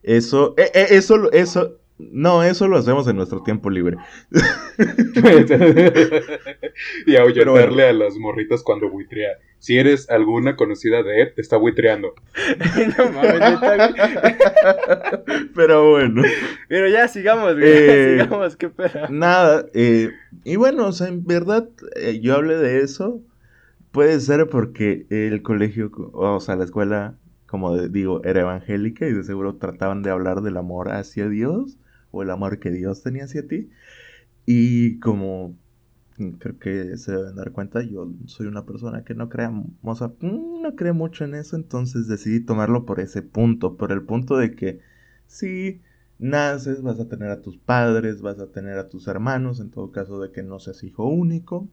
[0.03, 1.76] Eso, eh, eh, eso, eso,
[2.13, 3.97] no, eso lo hacemos en nuestro tiempo libre.
[7.07, 7.89] y ahuyentarle bueno.
[7.89, 9.39] a las morritas cuando buitrea.
[9.59, 12.15] Si eres alguna conocida de él, te está buitreando.
[12.99, 13.61] no mames.
[15.55, 16.23] Pero bueno,
[16.69, 17.65] Pero ya, sigamos, güey.
[17.67, 19.09] Eh, sigamos, qué pedo.
[19.11, 19.67] nada.
[19.75, 20.11] eh,
[20.45, 23.21] y bueno, o sea, en verdad, eh, yo hablé de eso.
[23.93, 29.13] Puede ser porque el colegio, o sea, la escuela, como de- digo, era evangélica y
[29.13, 31.77] de seguro trataban de hablar del amor hacia Dios
[32.11, 33.70] o el amor que Dios tenía hacia ti.
[34.46, 35.57] Y como
[36.38, 40.62] creo que se deben dar cuenta, yo soy una persona que no crea, o mm,
[40.62, 44.55] no cree mucho en eso, entonces decidí tomarlo por ese punto, por el punto de
[44.55, 44.81] que
[45.27, 45.81] si
[46.18, 49.90] naces, vas a tener a tus padres, vas a tener a tus hermanos, en todo
[49.90, 51.68] caso de que no seas hijo único,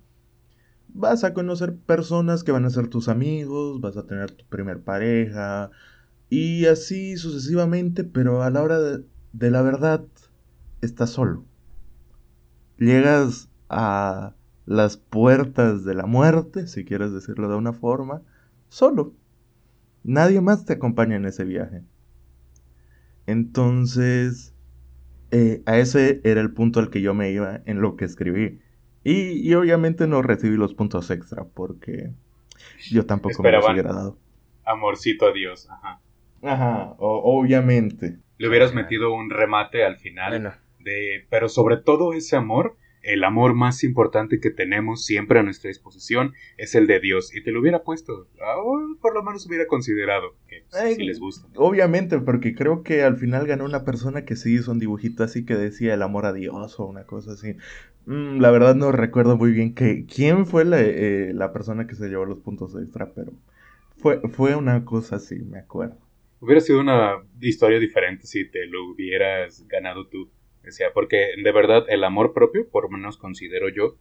[0.89, 4.81] vas a conocer personas que van a ser tus amigos, vas a tener tu primer
[4.81, 5.71] pareja,
[6.29, 10.05] y así sucesivamente, pero a la hora de la verdad,
[10.81, 11.45] estás solo.
[12.77, 14.35] Llegas a
[14.65, 18.21] las puertas de la muerte, si quieres decirlo de una forma,
[18.69, 19.13] solo.
[20.03, 21.83] Nadie más te acompaña en ese viaje.
[23.25, 24.53] Entonces,
[25.31, 28.61] eh, a ese era el punto al que yo me iba en lo que escribí.
[29.03, 32.11] Y, obviamente no recibí los puntos extra porque
[32.89, 34.17] yo tampoco me los hubiera dado.
[34.65, 36.01] Amorcito a Dios, ajá.
[36.43, 38.19] Ajá, obviamente.
[38.37, 40.59] Le hubieras metido un remate al final.
[40.87, 45.69] De, pero sobre todo ese amor el amor más importante que tenemos siempre a nuestra
[45.69, 47.33] disposición es el de Dios.
[47.33, 48.27] Y te lo hubiera puesto,
[49.01, 51.47] por lo menos hubiera considerado que si les gusta.
[51.55, 55.45] Obviamente, porque creo que al final ganó una persona que sí hizo un dibujito así
[55.45, 57.55] que decía el amor a Dios o una cosa así.
[58.05, 61.95] Mm, la verdad no recuerdo muy bien que, quién fue la, eh, la, persona que
[61.95, 63.31] se llevó los puntos extra, pero
[63.97, 65.97] fue, fue una cosa así, me acuerdo.
[66.39, 70.29] Hubiera sido una historia diferente si te lo hubieras ganado tú.
[70.93, 73.97] Porque de verdad el amor propio, por lo menos considero yo,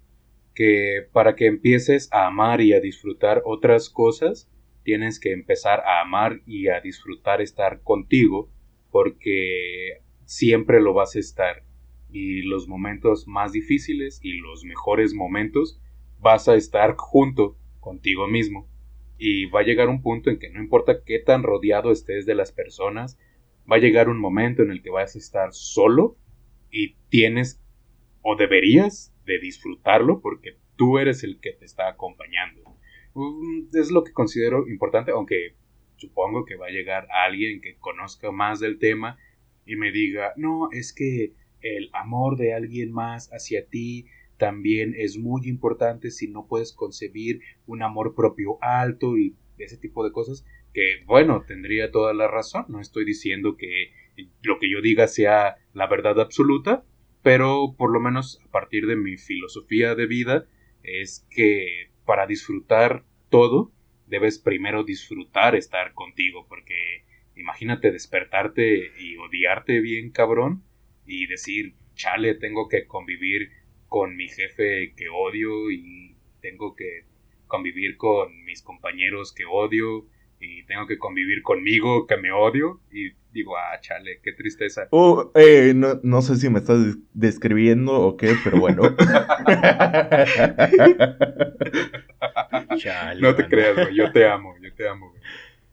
[0.55, 4.51] que para que empieces a amar y a disfrutar otras cosas,
[4.83, 8.51] tienes que empezar a amar y a disfrutar estar contigo,
[8.91, 11.63] porque siempre lo vas a estar.
[12.11, 15.81] Y los momentos más difíciles y los mejores momentos
[16.21, 18.69] vas a estar junto contigo mismo.
[19.19, 22.35] Y va a llegar un punto en que no importa qué tan rodeado estés de
[22.35, 23.19] las personas,
[23.71, 26.17] va a llegar un momento en el que vas a estar solo
[26.71, 27.61] y tienes
[28.23, 32.63] o deberías de disfrutarlo porque tú eres el que te está acompañando.
[33.15, 35.55] Mm, es lo que considero importante, aunque
[35.97, 39.19] supongo que va a llegar alguien que conozca más del tema
[39.65, 45.17] y me diga, no, es que el amor de alguien más hacia ti también es
[45.17, 50.45] muy importante si no puedes concebir un amor propio alto y ese tipo de cosas,
[50.75, 53.93] que bueno, tendría toda la razón, no estoy diciendo que
[54.43, 56.85] lo que yo diga sea la verdad absoluta,
[57.23, 60.47] pero por lo menos a partir de mi filosofía de vida
[60.83, 63.73] es que para disfrutar todo
[64.07, 70.63] debes primero disfrutar estar contigo, porque imagínate despertarte y odiarte bien cabrón
[71.05, 73.51] y decir, chale, tengo que convivir
[73.89, 77.05] con mi jefe que odio y tengo que
[77.47, 80.07] convivir con mis compañeros que odio
[80.41, 84.89] y tengo que convivir conmigo que me odio y digo, ah, chale, qué tristeza.
[84.91, 88.83] Uh, eh, no, no, sé si me estás describiendo o qué, pero bueno.
[93.21, 95.13] no te creas, yo te amo, yo te amo,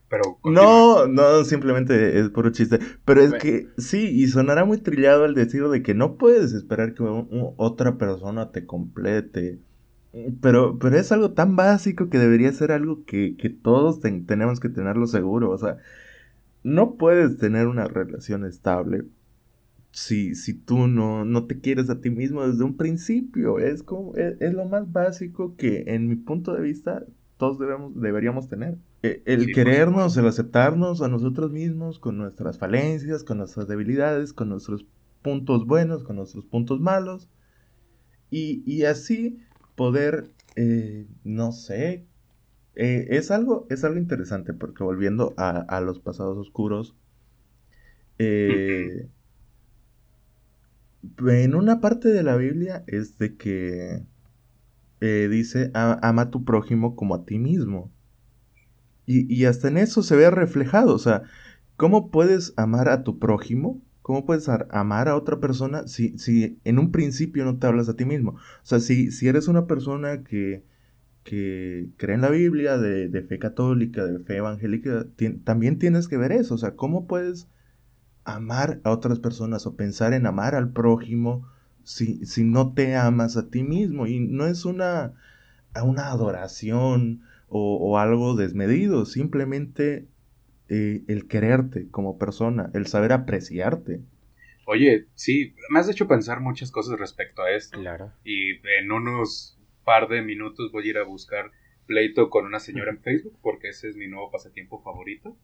[0.09, 2.79] Pero no, no, simplemente es puro chiste.
[3.05, 6.93] Pero es que sí, y sonará muy trillado el decir de que no puedes esperar
[6.93, 7.03] que
[7.57, 9.59] otra persona te complete
[10.41, 15.07] pero, pero es algo tan básico que debería ser algo que, todos tenemos que tenerlo
[15.07, 15.49] seguro.
[15.49, 15.77] O sea,
[16.63, 19.05] no puedes tener una relación estable
[19.91, 23.57] si, si tú no, no te quieres a ti mismo desde un principio.
[23.57, 27.03] Es, como, es, lo más básico que en mi punto de vista
[27.37, 28.77] todos debemos, deberíamos tener.
[29.01, 34.49] E, el querernos, el aceptarnos a nosotros mismos con nuestras falencias, con nuestras debilidades, con
[34.49, 34.85] nuestros
[35.23, 37.29] puntos buenos, con nuestros puntos malos.
[38.29, 39.39] Y, y así
[39.75, 42.05] poder, eh, no sé,
[42.75, 46.95] eh, es, algo, es algo interesante porque volviendo a, los pasados oscuros,
[48.19, 49.07] eh,
[51.27, 54.03] en una parte de la Biblia es de que
[54.99, 57.91] dice, ama a tu prójimo como a ti mismo.
[59.05, 61.23] Y, y hasta en eso se ve reflejado, o sea,
[61.75, 66.77] ¿cómo puedes amar a tu prójimo ¿Cómo puedes amar a otra persona si, si en
[66.77, 68.31] un principio no te hablas a ti mismo?
[68.31, 70.65] O sea, si, si eres una persona que,
[71.23, 75.07] que cree en la Biblia, de, fe católica, de fe evangélica,
[75.45, 76.55] también tienes que ver eso.
[76.55, 77.47] O sea, ¿cómo puedes
[78.25, 81.47] amar a otras personas o pensar en amar al prójimo
[81.85, 84.05] si, si no te amas a ti mismo?
[84.05, 85.13] Y no es una,
[85.81, 87.21] una adoración
[87.55, 90.07] o algo desmedido, simplemente
[90.75, 94.01] eh, el quererte como persona, el saber apreciarte.
[94.65, 97.79] Oye, sí, me has hecho pensar muchas cosas respecto a esto.
[97.79, 98.11] Claro.
[98.23, 101.51] Y en unos par de minutos voy a ir a buscar
[101.85, 105.37] pleito con una señora en Facebook porque ese es mi nuevo pasatiempo favorito.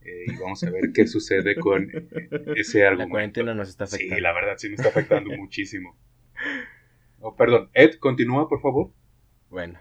[0.00, 1.90] Eh, y vamos a ver qué sucede con
[2.56, 3.08] ese argumento.
[3.08, 4.14] La cuarentena nos está afectando.
[4.14, 5.94] Sí, la verdad sí me está afectando muchísimo.
[7.20, 8.92] Oh, perdón, Ed, continúa, por favor.
[9.50, 9.78] Bueno.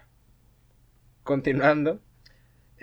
[1.23, 2.01] Continuando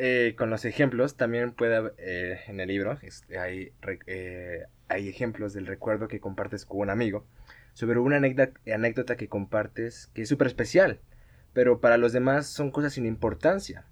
[0.02, 3.74] eh, con los ejemplos, también puede eh, en el libro este, hay,
[4.06, 7.26] eh, hay ejemplos del recuerdo que compartes con un amigo
[7.74, 11.00] sobre una anécdota, que compartes que es súper especial,
[11.52, 13.84] pero para los demás son cosas sin importancia,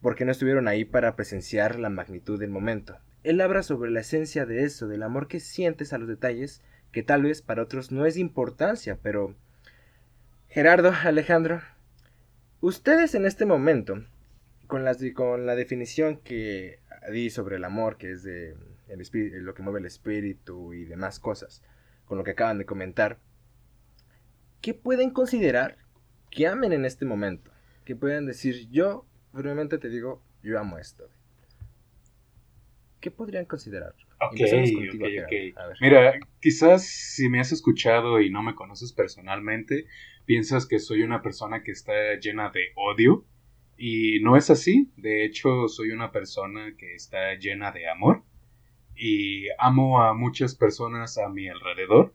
[0.00, 2.96] porque no estuvieron ahí para presenciar la magnitud del momento.
[3.24, 7.02] Él habla sobre la esencia de eso, del amor que sientes a los detalles, que
[7.02, 9.34] tal vez para otros no es de importancia, pero...
[10.46, 11.60] Gerardo, Alejandro,
[12.60, 14.04] ustedes en este momento,
[14.66, 16.80] con, las, con la definición que
[17.12, 18.54] di sobre el amor, que es de
[18.88, 21.62] el espíritu, lo que mueve el espíritu y demás cosas,
[22.04, 23.18] con lo que acaban de comentar,
[24.60, 25.78] ¿qué pueden considerar
[26.30, 27.50] que amen en este momento?
[27.84, 31.08] Que pueden decir, yo, firmemente te digo, yo amo esto.
[33.00, 33.94] ¿Qué podrían considerar?
[35.80, 39.86] Mira, quizás si me has escuchado y no me conoces personalmente,
[40.24, 43.26] piensas que soy una persona que está llena de odio.
[43.76, 44.92] Y no es así.
[44.96, 48.22] De hecho, soy una persona que está llena de amor
[48.96, 52.14] y amo a muchas personas a mi alrededor.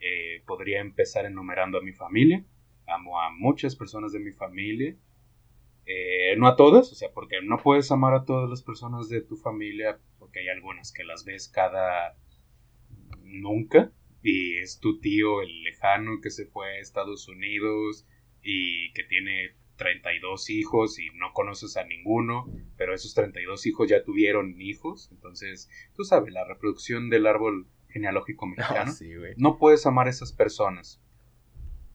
[0.00, 2.44] Eh, podría empezar enumerando a mi familia.
[2.86, 4.96] Amo a muchas personas de mi familia.
[5.86, 9.22] Eh, no a todas, o sea, porque no puedes amar a todas las personas de
[9.22, 12.16] tu familia, porque hay algunas que las ves cada
[13.22, 13.92] nunca.
[14.22, 18.06] Y es tu tío, el lejano, que se fue a Estados Unidos
[18.42, 24.02] y que tiene 32 hijos y no conoces a ninguno, pero esos 32 hijos ya
[24.04, 28.92] tuvieron hijos, entonces tú sabes, la reproducción del árbol genealógico mexicano,
[29.38, 31.02] no puedes amar a esas personas.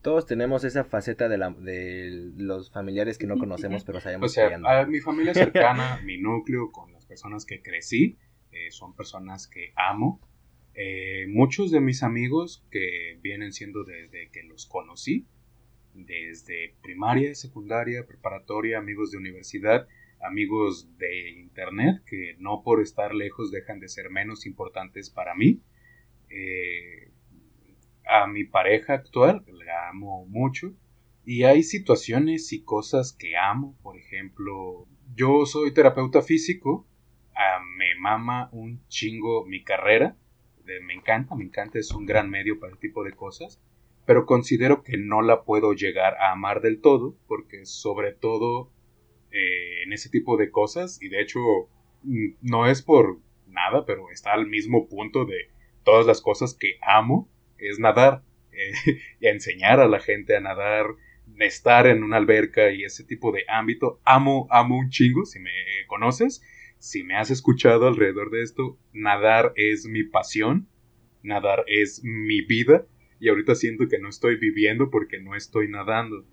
[0.02, 4.34] Todos tenemos esa faceta de, la, de los familiares que no conocemos, pero sabemos o
[4.34, 8.18] sea, A mi familia cercana, mi núcleo, con las personas que crecí,
[8.52, 10.20] eh, son personas que amo.
[10.76, 15.28] Eh, muchos de mis amigos que vienen siendo desde que los conocí,
[15.94, 19.88] desde primaria, secundaria, preparatoria, amigos de universidad,
[20.22, 25.62] amigos de internet, que no por estar lejos dejan de ser menos importantes para mí.
[26.30, 27.12] Eh,
[28.06, 30.74] a mi pareja actual, la amo mucho.
[31.26, 36.86] Y hay situaciones y cosas que amo, por ejemplo, yo soy terapeuta físico,
[37.78, 40.18] me mama un chingo mi carrera,
[40.66, 43.62] me encanta, me encanta, es un gran medio para el tipo de cosas
[44.06, 48.72] pero considero que no la puedo llegar a amar del todo, porque sobre todo
[49.32, 51.40] eh, en ese tipo de cosas, y de hecho
[52.04, 55.50] mm, no es por nada, pero está al mismo punto de
[55.84, 58.24] todas las cosas que amo, es nadar,
[59.20, 60.86] y enseñar a la gente a nadar,
[61.40, 65.52] estar en una alberca y ese tipo de ámbito, amo, amo un chingo, si me
[65.88, 66.42] conoces,
[66.80, 70.68] si me has escuchado alrededor de esto, nadar es mi pasión,
[71.22, 72.86] nadar es mi vida,
[73.24, 76.26] y ahorita siento que no estoy viviendo porque no estoy nadando.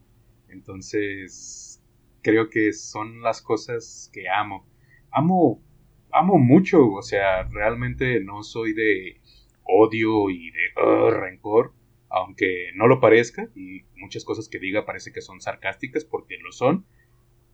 [0.48, 1.80] Entonces,
[2.20, 4.66] creo que son las cosas que amo.
[5.12, 5.62] Amo,
[6.10, 9.20] amo mucho, o sea, realmente no soy de
[9.62, 11.74] odio y de rencor,
[12.08, 16.50] aunque no lo parezca, y muchas cosas que diga parece que son sarcásticas porque lo
[16.50, 16.86] son.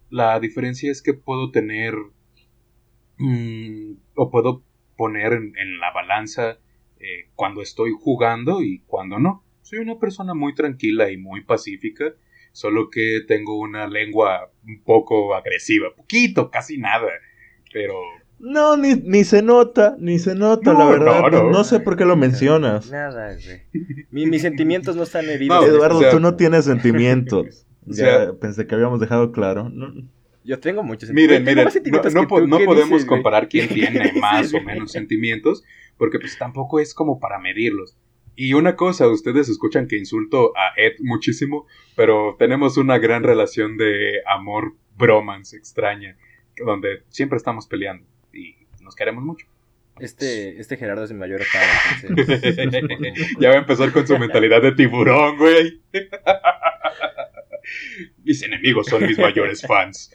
[0.08, 1.92] La diferencia es que puedo tener
[3.18, 4.62] mm, o puedo
[4.96, 6.58] poner en la balanza
[6.98, 9.44] eh, cuando estoy jugando y cuando no.
[9.62, 12.14] Soy una persona muy tranquila y muy pacífica,
[12.52, 17.08] solo que tengo una lengua un poco agresiva, poquito, casi nada,
[17.72, 17.94] pero...
[18.38, 21.30] No, ni, ni se nota, ni se nota, la verdad.
[21.30, 22.90] No, sé por qué lo mencionas.
[22.90, 24.26] Nada, güey.
[24.26, 25.66] mis sentimientos no están heridos.
[25.66, 27.66] Eduardo, tú no tienes sentimientos.
[27.86, 29.72] ya pensé que habíamos dejado claro.
[30.44, 31.40] Yo tengo muchos sentimientos.
[31.40, 35.64] Miren, miren, no, no podemos comparar quién tiene más o menos sentimientos,
[35.98, 37.96] porque pues tampoco es como para medirlos.
[38.34, 43.78] Y una cosa, ustedes escuchan que insulto a Ed muchísimo, pero tenemos una gran relación
[43.78, 46.18] de amor bromance extraña,
[46.62, 49.46] donde siempre estamos peleando y nos queremos mucho.
[49.98, 52.14] Este, este Gerardo es mi mayor fan,
[53.40, 55.80] ya va a empezar con su mentalidad de tiburón, güey.
[58.22, 60.10] mis enemigos son mis mayores fans.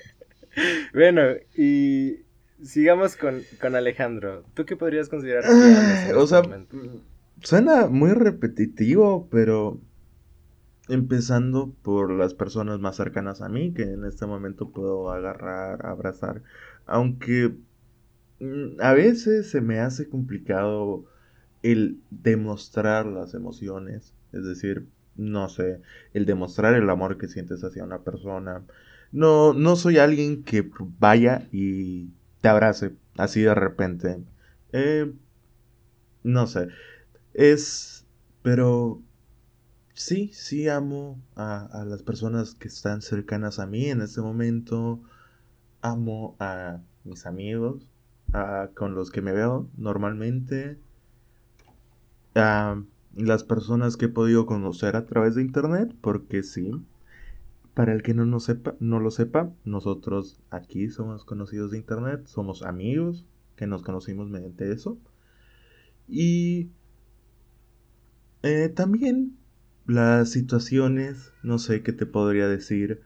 [0.93, 1.24] Bueno,
[1.58, 2.18] y
[2.64, 4.43] sigamos con, Alejandro.
[4.53, 5.43] ¿Tú qué podrías considerar?
[6.16, 6.41] o sea,
[7.41, 9.80] suena muy repetitivo, pero
[10.89, 16.41] empezando por las personas más cercanas a mí, que en este momento puedo agarrar, abrazar,
[16.86, 17.53] aunque
[18.39, 21.05] mm, a veces se me hace complicado
[21.64, 25.82] el demostrar las emociones, es decir, no sé,
[26.14, 28.64] el demostrar el amor que sientes hacia una persona.
[29.12, 32.09] No, no soy alguien que vaya y
[32.42, 34.24] te abrace así de repente.
[34.74, 35.14] Eh,
[36.24, 36.70] no sé.
[37.34, 38.06] Es...
[38.44, 39.02] Pero...
[39.94, 45.02] sí, sí amo a, a las personas que están cercanas a mí en este momento.
[45.82, 47.88] Amo a mis amigos,
[48.34, 50.80] a, con los que me veo normalmente.
[52.36, 52.82] A
[53.16, 56.72] las personas que he podido conocer a través de internet, porque sí.
[57.74, 62.26] Para el que no, nos sepa, no lo sepa, nosotros aquí somos conocidos de internet,
[62.26, 64.97] somos amigos que nos conocimos mediante eso.
[66.07, 66.69] Y
[68.43, 69.38] eh, también
[69.86, 73.01] las situaciones, no sé qué te podría decir.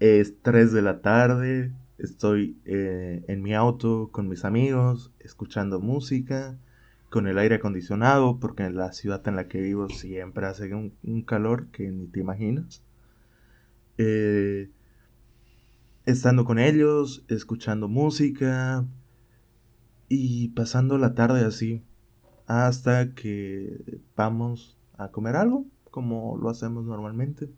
[0.00, 6.58] Es 3 de la tarde, estoy eh, en mi auto con mis amigos, escuchando música,
[7.10, 10.94] con el aire acondicionado, porque en la ciudad en la que vivo siempre hace un,
[11.02, 12.82] un calor que ni te imaginas.
[13.98, 14.70] Eh,
[16.06, 18.86] estando con ellos, escuchando música
[20.08, 21.84] y pasando la tarde así,
[22.46, 27.50] hasta que vamos a comer algo, como lo hacemos normalmente.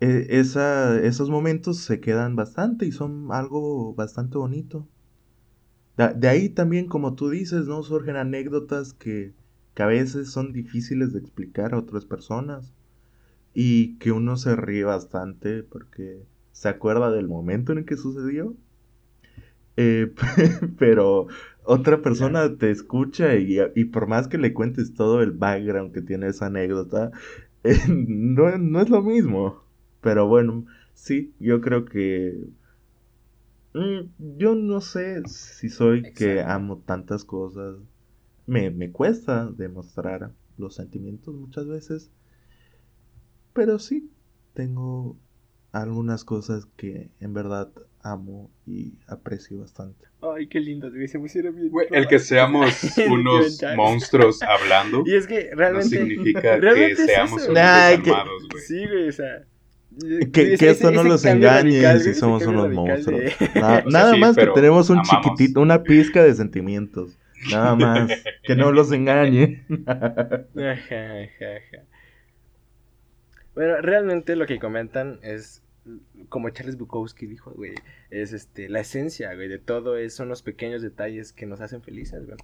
[0.00, 4.88] E, esa, esos momentos se quedan bastante y son algo bastante bonito.
[5.96, 7.82] De, de ahí también, como tú dices, ¿no?
[7.82, 9.34] Surgen anécdotas que,
[9.74, 12.72] que a veces son difíciles de explicar a otras personas
[13.58, 18.54] y que uno se ríe bastante porque se acuerda del momento en el que sucedió.
[19.78, 20.12] Eh,
[20.78, 21.28] pero
[21.64, 26.02] otra persona te escucha y, y, por más que le cuentes todo el background que
[26.02, 27.12] tiene esa anécdota,
[27.64, 29.64] eh, no, no, es lo mismo.
[30.02, 32.38] Pero bueno, sí, yo creo que...
[33.72, 36.18] Mm, yo no sé si soy Exacto.
[36.18, 37.76] que amo tantas cosas.
[38.46, 42.10] Me, me cuesta demostrar los sentimientos muchas veces.
[43.56, 44.10] Pero sí,
[44.52, 45.16] tengo
[45.72, 47.70] algunas cosas que en verdad
[48.02, 50.06] amo y aprecio bastante.
[50.20, 51.70] Ay, qué lindo, se pusieron bien.
[51.90, 52.70] El que seamos
[53.10, 55.04] unos monstruos hablando.
[55.06, 55.98] Y es que realmente.
[55.98, 58.62] No significa realmente que seamos unos desarmados, güey.
[58.62, 59.44] Sí, güey, o sea.
[60.30, 63.18] Que, que esto no los engañe radical, si somos unos monstruos.
[63.18, 63.32] De...
[63.54, 65.24] Nada, o sea, nada sí, más que tenemos un amamos.
[65.24, 67.18] chiquitito, una pizca de sentimientos.
[67.50, 68.10] Nada más.
[68.42, 69.64] que no los engañe.
[73.56, 75.62] Bueno, realmente lo que comentan es
[76.28, 77.74] como Charles Bukowski dijo, güey,
[78.10, 81.82] es este, la esencia, güey, de todo es, son los pequeños detalles que nos hacen
[81.82, 82.36] felices, güey.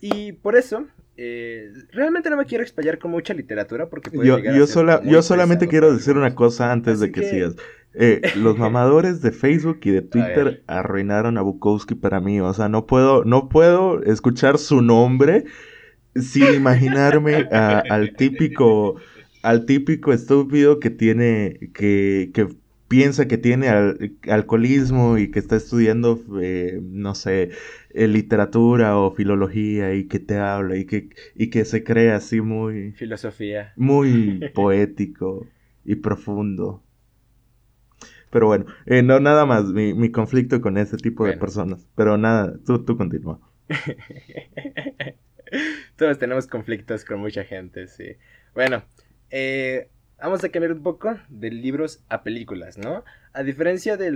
[0.00, 4.36] Y por eso, eh, realmente no me quiero explayar con mucha literatura porque puede yo,
[4.38, 7.20] llegar yo, a ser sola, muy yo solamente quiero decir una cosa antes de que,
[7.20, 7.56] que- sigas.
[7.92, 12.40] Eh, los mamadores de Facebook y de Twitter arruinaron a Bukowski para mí.
[12.40, 15.44] O sea, no puedo, no puedo escuchar su nombre
[16.16, 18.96] sin imaginarme a- al típico,
[19.42, 22.48] al típico estúpido que tiene, que, que
[22.88, 27.50] piensa que tiene al- alcoholismo y que está estudiando, eh, no sé,
[27.90, 32.40] eh, literatura o filología y que te habla y que, y que se cree así
[32.40, 33.74] muy, Filosofía.
[33.76, 35.46] muy poético
[35.84, 36.82] y profundo.
[38.30, 41.86] Pero bueno, eh, no nada más mi, mi conflicto con ese tipo de personas.
[41.96, 43.40] Pero nada, tú, tú continúa.
[45.96, 48.16] Todos tenemos conflictos con mucha gente, sí.
[48.54, 48.82] Bueno,
[49.30, 49.88] eh,
[50.20, 53.04] vamos a cambiar un poco de libros a películas, ¿no?
[53.32, 54.10] A diferencia de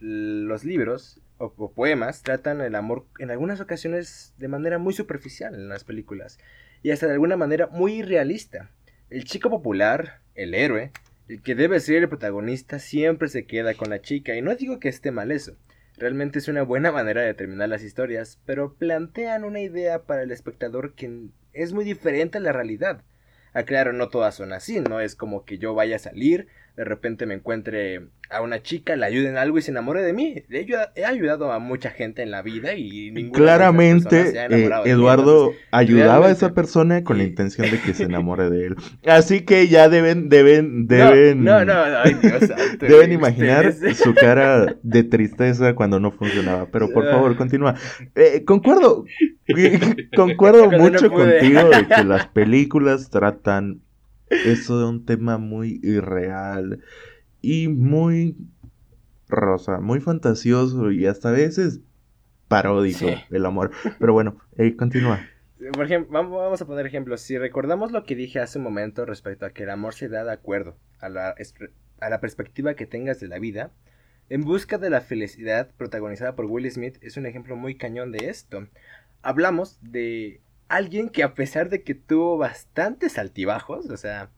[0.00, 5.54] los libros o, o poemas, tratan el amor en algunas ocasiones de manera muy superficial
[5.54, 6.38] en las películas
[6.82, 8.70] y hasta de alguna manera muy irrealista.
[9.10, 10.92] El chico popular, el héroe,
[11.28, 14.80] el que debe ser el protagonista, siempre se queda con la chica y no digo
[14.80, 15.56] que esté mal eso.
[15.96, 20.30] Realmente es una buena manera de terminar las historias, pero plantean una idea para el
[20.30, 23.04] espectador que es muy diferente a la realidad.
[23.52, 27.26] Aclaro, no todas son así, no es como que yo vaya a salir, de repente
[27.26, 28.00] me encuentre
[28.30, 30.44] a una chica, le ayude en algo y se enamore de mí.
[30.48, 34.46] De hecho, he ayudado a mucha gente en la vida y ninguna Claramente, se ha
[34.46, 34.48] eh,
[34.84, 38.66] mí, Eduardo entonces, ayudaba a esa persona con la intención de que se enamore de
[38.68, 38.76] él.
[39.04, 43.96] Así que ya deben, deben, deben, No, no, no, ay, Dios santo, deben imaginar ustedes-
[43.98, 46.66] su cara de tristeza cuando no funcionaba.
[46.70, 47.10] Pero por Ah.
[47.10, 47.74] favor, continúa.
[48.14, 49.04] Eh, concuerdo,
[50.16, 53.80] concuerdo mucho contigo de que las películas tratan
[54.30, 56.80] eso de un tema muy irreal
[57.42, 58.36] y muy
[59.28, 61.80] rosa, muy fantasioso y hasta a veces
[62.48, 63.14] paródico Sí.
[63.30, 63.70] el amor.
[63.98, 65.20] Pero bueno, eh, continúa.
[65.72, 67.20] Por ejemplo, vamos a poner ejemplos.
[67.20, 70.24] Si recordamos lo que dije hace un momento respecto a que el amor se da
[70.24, 71.34] de acuerdo a la,
[72.00, 73.70] a la perspectiva que tengas de la vida,
[74.32, 78.30] En busca de la felicidad, protagonizada por Will Smith, es un ejemplo muy cañón de
[78.30, 78.68] esto.
[79.22, 80.40] Hablamos de
[80.70, 84.30] alguien que a pesar de que tuvo bastantes altibajos, o sea,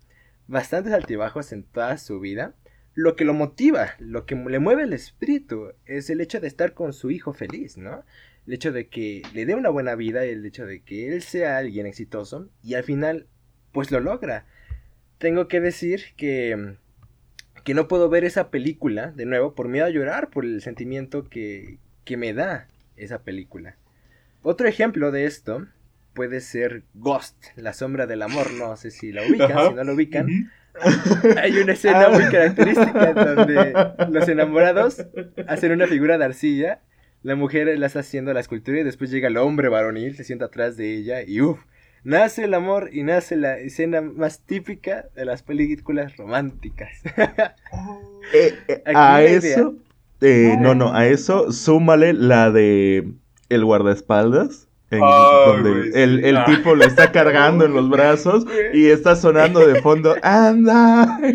[0.49, 2.55] bastantes altibajos en toda su vida,
[2.95, 6.72] lo que lo motiva, lo que le mueve el espíritu es el hecho de estar
[6.72, 8.03] con su hijo feliz, ¿no?
[8.47, 11.59] El hecho de que le dé una buena vida, el hecho de que él sea
[11.59, 13.26] alguien exitoso y al final
[13.70, 14.47] pues lo logra.
[15.18, 16.76] tengo que decir que,
[17.62, 21.28] que no puedo ver esa película de nuevo por miedo a llorar, por el sentimiento
[21.28, 23.76] que, que me da esa película.
[24.43, 25.66] Otro ejemplo de esto
[26.15, 28.53] puede ser Ghost, la sombra del amor.
[28.53, 30.51] No sé si la ubican, si no lo ubican.
[31.43, 33.75] Hay una escena muy característica donde
[34.11, 35.07] los enamorados
[35.47, 36.81] hacen una figura de arcilla.
[37.23, 40.47] La mujer la está haciendo la escultura y después llega el hombre varonil, se sienta
[40.47, 41.61] atrás de ella y uff,
[42.03, 46.91] nace el amor y nace la escena más típica de las películas románticas.
[48.35, 49.77] Eh, eh, a eso,
[50.21, 53.13] eh, no, no, a eso súmale la de
[53.49, 56.45] el guardaespaldas donde el, ah.
[56.45, 61.18] tipo le está cargando en los brazos y está sonando de fondo, anda.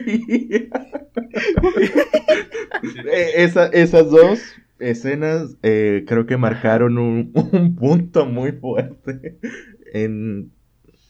[3.11, 4.39] E, esas dos
[4.79, 9.37] escenas eh, creo que marcaron un, un, punto muy fuerte
[9.93, 10.51] en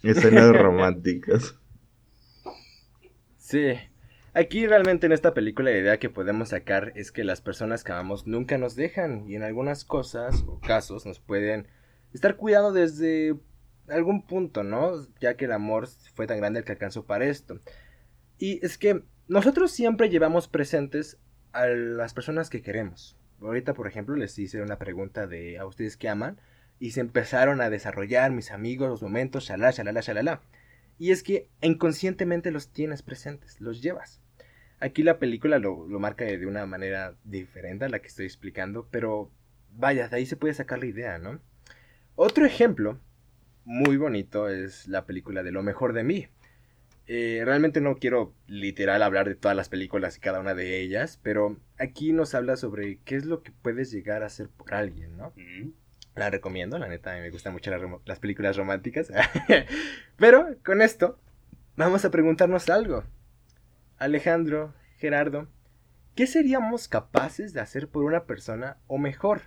[0.04, 1.56] escenas románticas.
[3.38, 3.74] Sí.
[4.34, 7.92] Aquí realmente en esta película la idea que podemos sacar es que las personas que
[7.92, 11.68] amamos nunca nos dejan y en algunas cosas o casos nos pueden
[12.18, 13.36] estar cuidado desde
[13.88, 15.08] algún punto, ¿no?
[15.20, 17.60] Ya que el amor fue tan grande el que alcanzó para esto.
[18.38, 21.18] Y es que nosotros siempre llevamos presentes
[21.54, 23.18] a las personas que queremos.
[23.42, 26.40] Ahorita, por ejemplo, les hice una pregunta de a ustedes que aman
[26.80, 30.42] y se empezaron a desarrollar mis amigos, los momentos, shalala, shalala, shalala.
[31.00, 34.22] Y es que inconscientemente los tienes presentes, los llevas.
[34.80, 38.88] Aquí la película lo, lo marca de una manera diferente a la que estoy explicando,
[38.92, 39.32] pero
[39.72, 41.40] vaya, de ahí se puede sacar la idea, ¿no?
[42.20, 43.00] Otro ejemplo
[43.64, 46.28] muy bonito es la película de Lo mejor de mí.
[47.06, 51.20] Eh, realmente no quiero literal hablar de todas las películas y cada una de ellas,
[51.22, 55.16] pero aquí nos habla sobre qué es lo que puedes llegar a hacer por alguien,
[55.16, 55.32] ¿no?
[56.16, 57.70] La recomiendo, la neta, me gustan mucho
[58.04, 59.12] las películas románticas.
[60.18, 61.20] pero con esto,
[61.76, 63.04] vamos a preguntarnos algo.
[64.00, 65.50] Alejandro, Gerardo,
[66.16, 69.44] ¿qué seríamos capaces de hacer por una persona o mejor?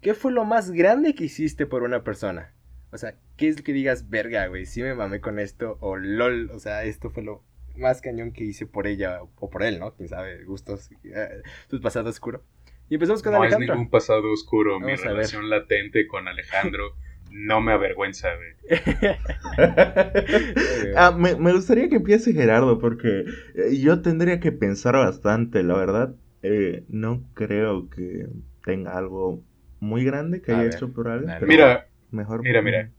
[0.00, 2.54] ¿Qué fue lo más grande que hiciste por una persona?
[2.92, 4.66] O sea, ¿qué es lo que digas, verga, güey?
[4.66, 7.44] Sí me mamé con esto, o lol, o sea, esto fue lo
[7.76, 9.94] más cañón que hice por ella o por él, ¿no?
[9.94, 12.42] Quién sabe, gustos, eh, tu pasado oscuro.
[12.88, 13.58] Y empezamos con Alejandro.
[13.58, 16.96] No es ningún pasado oscuro, mi relación latente con Alejandro
[17.30, 18.50] no me avergüenza, güey.
[20.96, 23.24] ah, me, me, gustaría que empiece Gerardo, porque
[23.54, 26.14] eh, yo tendría que pensar bastante, la verdad.
[26.42, 28.26] Eh, no creo que
[28.64, 29.42] tenga algo
[29.80, 31.36] muy grande que haya hecho por alguien.
[31.46, 32.42] mira, mejor.
[32.42, 32.90] Mira, mira.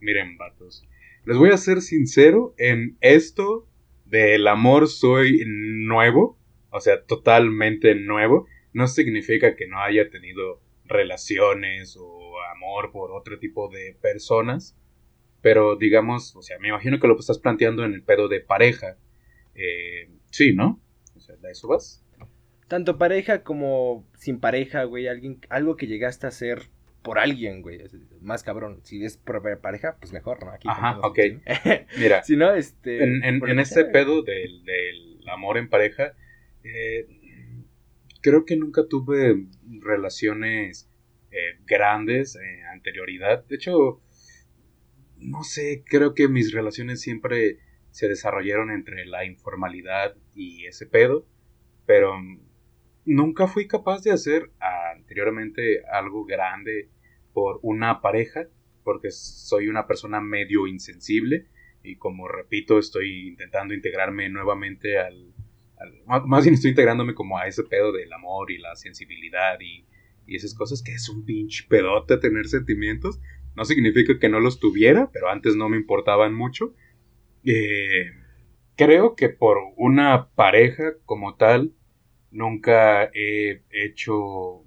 [0.00, 0.86] Miren, vatos.
[1.24, 3.68] Les voy a ser sincero en esto
[4.06, 6.38] del amor soy nuevo,
[6.70, 8.46] o sea, totalmente nuevo.
[8.72, 14.76] No significa que no haya tenido relaciones o amor por otro tipo de personas.
[15.42, 18.96] Pero digamos, o sea, me imagino que lo estás planteando en el pedo de pareja.
[19.54, 20.80] Eh, sí, ¿no?
[21.16, 22.04] O sea, ¿de eso vas?
[22.68, 26.68] Tanto pareja como sin pareja, güey, alguien, algo que llegaste a hacer
[27.02, 27.80] por alguien, güey,
[28.20, 28.80] más cabrón.
[28.84, 30.52] Si es por pareja, pues mejor, ¿no?
[30.52, 31.18] Aquí Ajá, ok.
[31.98, 33.02] Mira, si no, este...
[33.02, 36.14] En, en, ese pedo del, del, amor en pareja,
[36.62, 37.06] eh,
[38.20, 39.46] creo que nunca tuve
[39.80, 40.90] relaciones
[41.30, 43.44] eh, grandes en anterioridad.
[43.46, 44.00] De hecho,
[45.16, 47.58] no sé, creo que mis relaciones siempre
[47.90, 51.26] se desarrollaron entre la informalidad y ese pedo,
[51.86, 52.14] pero
[53.08, 54.50] nunca fui capaz de hacer
[54.94, 56.88] anteriormente algo grande
[57.32, 58.46] por una pareja,
[58.84, 61.46] porque soy una persona medio insensible
[61.82, 65.32] y como repito, estoy intentando integrarme nuevamente al,
[66.06, 69.86] más bien estoy integrándome como a ese pedo del amor y la sensibilidad y,
[70.26, 73.20] y esas cosas, que es un pinche pedote tener sentimientos.
[73.54, 76.74] No significa que no los tuviera, pero antes no me importaban mucho.
[77.44, 78.10] Eh,
[78.76, 81.72] creo que por una pareja como tal,
[82.30, 84.64] nunca he hecho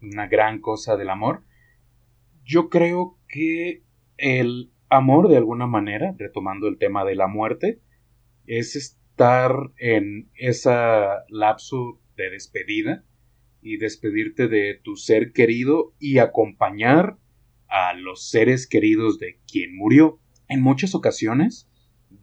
[0.00, 1.44] una gran cosa del amor.
[2.44, 3.82] Yo creo que
[4.16, 7.80] el amor, de alguna manera, retomando el tema de la muerte,
[8.46, 13.04] es estar en esa lapso de despedida
[13.62, 17.16] y despedirte de tu ser querido y acompañar
[17.68, 20.20] a los seres queridos de quien murió.
[20.48, 21.68] En muchas ocasiones,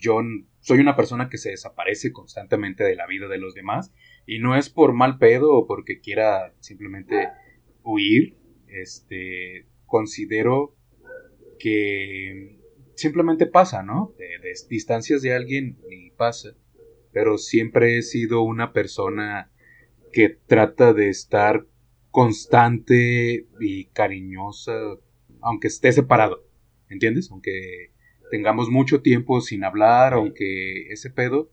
[0.01, 0.19] yo
[0.59, 3.93] soy una persona que se desaparece constantemente de la vida de los demás
[4.25, 7.29] y no es por mal pedo o porque quiera simplemente
[7.83, 8.35] huir,
[8.67, 10.75] este, considero
[11.59, 12.57] que
[12.95, 14.13] simplemente pasa, ¿no?
[14.17, 14.27] De,
[14.69, 16.55] distancias de alguien y pasa,
[17.11, 19.51] pero siempre he sido una persona
[20.11, 21.65] que trata de estar
[22.09, 24.73] constante y cariñosa,
[25.41, 26.43] aunque esté separado,
[26.89, 27.31] ¿entiendes?
[27.31, 27.91] Aunque
[28.31, 31.51] tengamos mucho tiempo sin hablar o que ese pedo,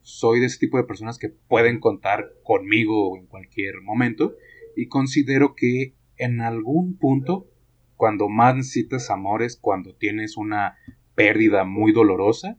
[0.00, 4.34] soy de ese tipo de personas que pueden contar conmigo en cualquier momento
[4.76, 7.50] y considero que en algún punto,
[7.96, 10.76] cuando más necesitas amores, cuando tienes una
[11.14, 12.58] pérdida muy dolorosa,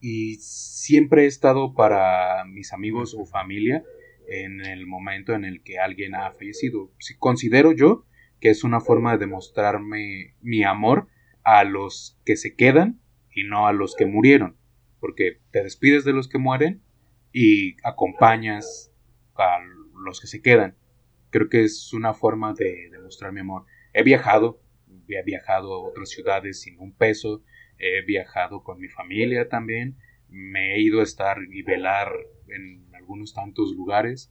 [0.00, 3.82] y siempre he estado para mis amigos o familia
[4.28, 6.92] en el momento en el que alguien ha fallecido.
[7.18, 8.04] considero yo
[8.40, 11.08] que es una forma de demostrarme mi amor
[11.48, 13.00] a los que se quedan
[13.34, 14.58] y no a los que murieron,
[15.00, 16.82] porque te despides de los que mueren
[17.32, 18.92] y acompañas
[19.34, 19.56] a
[20.04, 20.76] los que se quedan.
[21.30, 23.64] Creo que es una forma de demostrar mi amor.
[23.94, 24.60] He viajado,
[25.08, 27.42] he viajado a otras ciudades sin un peso,
[27.78, 29.96] he viajado con mi familia también,
[30.28, 32.12] me he ido a estar y velar
[32.48, 34.30] en algunos tantos lugares.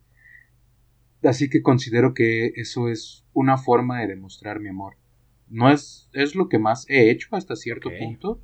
[1.23, 4.97] Así que considero que eso es una forma de demostrar mi amor.
[5.49, 8.41] No es, es lo que más he hecho hasta cierto punto,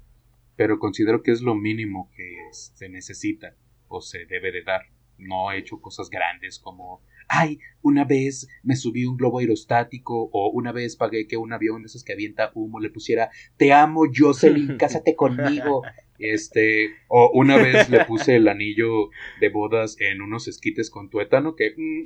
[0.55, 3.55] pero considero que es lo mínimo que se necesita
[3.87, 4.81] o se debe de dar.
[5.17, 10.49] No he hecho cosas grandes como ay, una vez me subí un globo aerostático o
[10.49, 14.03] una vez pagué que un avión de esos que avienta humo le pusiera te amo
[14.13, 15.81] Jocelyn, cásate conmigo.
[16.19, 19.09] Este, o una vez le puse el anillo
[19.41, 22.03] de bodas en unos esquites con tuétano que mm,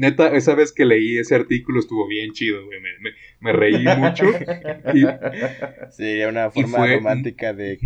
[0.00, 2.80] neta, esa vez que leí ese artículo estuvo bien chido, güey.
[3.40, 4.24] Me, reí mucho.
[4.94, 5.04] Y,
[5.90, 7.78] sí, una forma romántica de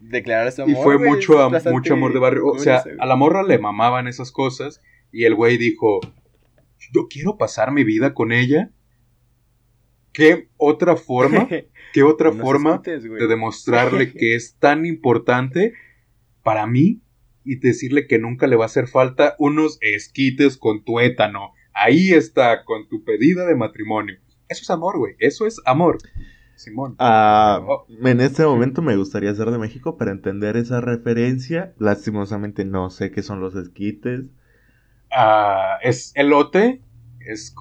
[0.00, 0.76] declarar su amor.
[0.76, 2.46] Y fue mucho, mucho amor de barrio.
[2.48, 4.82] O sea, a la morra le mamaban esas cosas.
[5.12, 6.00] Y el güey dijo:
[6.92, 8.70] yo quiero pasar mi vida con ella.
[10.12, 11.48] ¿Qué otra forma?
[11.92, 15.74] ¿Qué otra forma de demostrarle que es tan importante
[16.42, 17.02] para mí
[17.44, 21.52] y decirle que nunca le va a hacer falta unos esquites con tuétano?
[21.74, 24.18] Ahí está, con tu pedida de matrimonio.
[24.48, 25.14] Eso es amor, güey.
[25.18, 25.98] Eso es amor.
[26.54, 26.94] Simón.
[26.98, 27.60] Ah,
[28.04, 31.74] en este momento me gustaría ser de México para entender esa referencia.
[31.78, 34.26] Lastimosamente no sé qué son los esquites.
[35.10, 36.80] Ah, es elote,
[37.20, 37.54] es,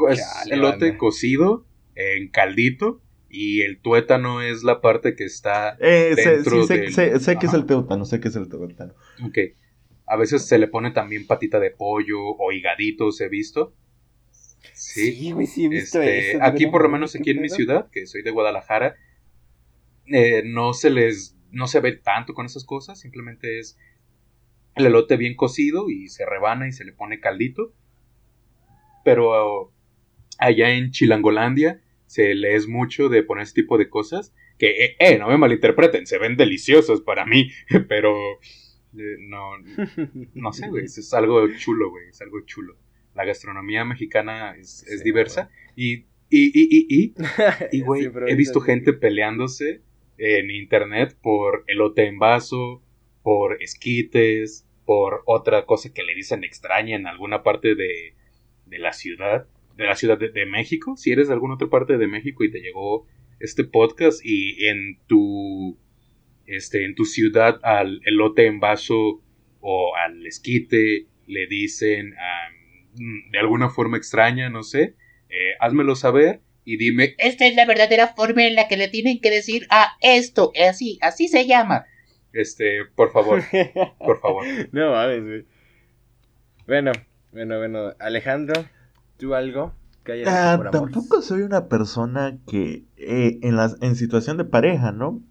[0.49, 1.65] elote cocido
[1.95, 7.45] en caldito y el tuétano es la parte que está eh, dentro sé, sé, que
[7.45, 8.93] es el tuétano, sé que es el tuétano.
[9.25, 9.37] Ok.
[10.11, 13.73] A veces se le pone también patita de pollo o higaditos, he visto.
[14.73, 18.05] Sí, sí, he visto este, eso, Aquí, por lo menos aquí en mi ciudad, que
[18.05, 18.97] soy de Guadalajara,
[20.07, 23.77] eh, no se les, no se ve tanto con esas cosas, simplemente es
[24.75, 27.73] el elote bien cocido y se rebana y se le pone caldito.
[29.05, 29.71] Pero
[30.39, 34.95] allá en Chilangolandia se le es mucho de poner ese tipo de cosas que, eh,
[34.99, 37.49] eh no me malinterpreten, se ven deliciosos para mí,
[37.87, 38.13] pero
[38.93, 39.51] no,
[40.33, 42.77] no sé, güey, es algo chulo, güey, es algo chulo.
[43.13, 47.13] La gastronomía mexicana es, diversa y, y, y, y,
[47.71, 49.81] y, güey, he visto gente peleándose
[50.17, 52.81] en internet por elote en vaso,
[53.23, 58.15] por esquites, por otra cosa que le dicen extraña en alguna parte de,
[58.65, 60.95] de la ciudad, de la ciudad de, México.
[60.95, 63.07] Si eres de alguna otra parte de México y te llegó
[63.39, 65.77] este podcast y en tu,
[66.55, 69.21] este, en tu ciudad al elote en vaso
[69.59, 72.13] o al esquite le dicen
[72.95, 74.95] de alguna forma extraña, no sé,
[75.29, 79.19] eh, házmelo saber y dime, esta es la verdadera forma en la que le tienen
[79.19, 81.85] que decir a esto, así, así se llama.
[82.33, 83.41] Este, por favor,
[83.99, 84.45] por favor.
[84.71, 85.45] no mames, güey.
[86.67, 86.91] Bueno,
[87.31, 87.93] bueno, bueno.
[87.99, 88.65] Alejandro,
[89.17, 89.73] ¿tú algo
[90.03, 94.91] que hayas ah, Tampoco soy una persona que eh, en, las, en situación de pareja,
[94.91, 95.21] ¿no?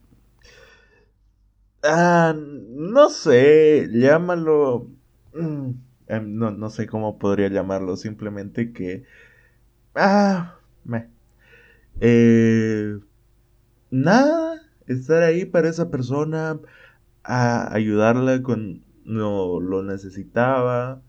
[1.83, 4.91] Ah, no sé, llámalo...
[5.35, 5.71] Mm,
[6.09, 9.05] em, no, no sé cómo podría llamarlo, simplemente que...
[9.95, 11.11] Ah, me...
[12.01, 12.99] Eh,
[13.91, 16.61] nada, estar ahí para esa persona,
[17.25, 21.03] a ayudarla cuando lo necesitaba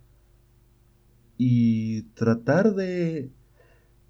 [1.37, 3.31] y tratar de,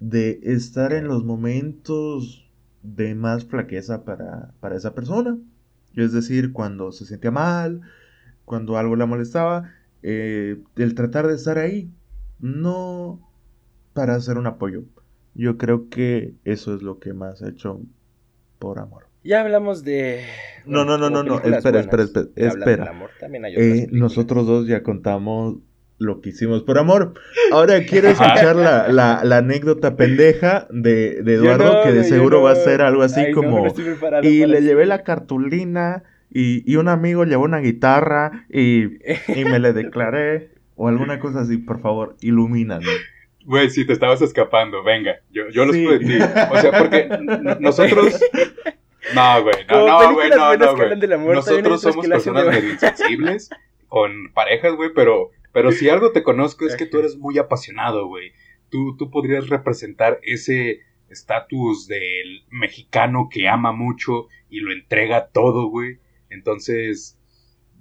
[0.00, 2.50] de estar en los momentos
[2.82, 5.38] de más flaqueza para, para esa persona.
[5.96, 7.80] Es decir, cuando se sentía mal,
[8.44, 9.72] cuando algo la molestaba,
[10.02, 11.90] eh, el tratar de estar ahí,
[12.40, 13.20] no
[13.92, 14.84] para hacer un apoyo.
[15.34, 17.80] Yo creo que eso es lo que más he hecho
[18.58, 19.06] por amor.
[19.24, 20.24] Ya hablamos de.
[20.66, 21.36] No, no, no, no, no.
[21.36, 22.28] Espera, espera, espera.
[22.34, 22.92] espera.
[23.56, 25.58] Eh, nosotros dos ya contamos
[26.02, 27.14] lo que hicimos por amor.
[27.52, 32.56] Ahora quiero escuchar la, la, anécdota pendeja de, de Eduardo, que de seguro va a
[32.56, 33.66] ser algo así como.
[34.22, 36.04] y le llevé la cartulina.
[36.34, 38.84] Y, y, un amigo llevó una guitarra y,
[39.28, 40.50] y me le declaré.
[40.76, 42.86] O alguna cosa así, por favor, ilumíname.
[43.44, 46.22] Güey, si te estabas escapando, venga, yo, yo los puedo decir.
[46.50, 47.08] O sea, porque
[47.60, 48.18] nosotros
[49.14, 51.34] No, güey, no, no, güey, no, no, güey.
[51.34, 53.50] Nosotros somos personas medio insensibles
[53.88, 58.06] con parejas, güey, pero, pero si algo te conozco es que tú eres muy apasionado,
[58.08, 58.32] güey.
[58.70, 65.66] Tú, tú podrías representar ese estatus del mexicano que ama mucho y lo entrega todo,
[65.68, 65.98] güey.
[66.30, 67.18] Entonces,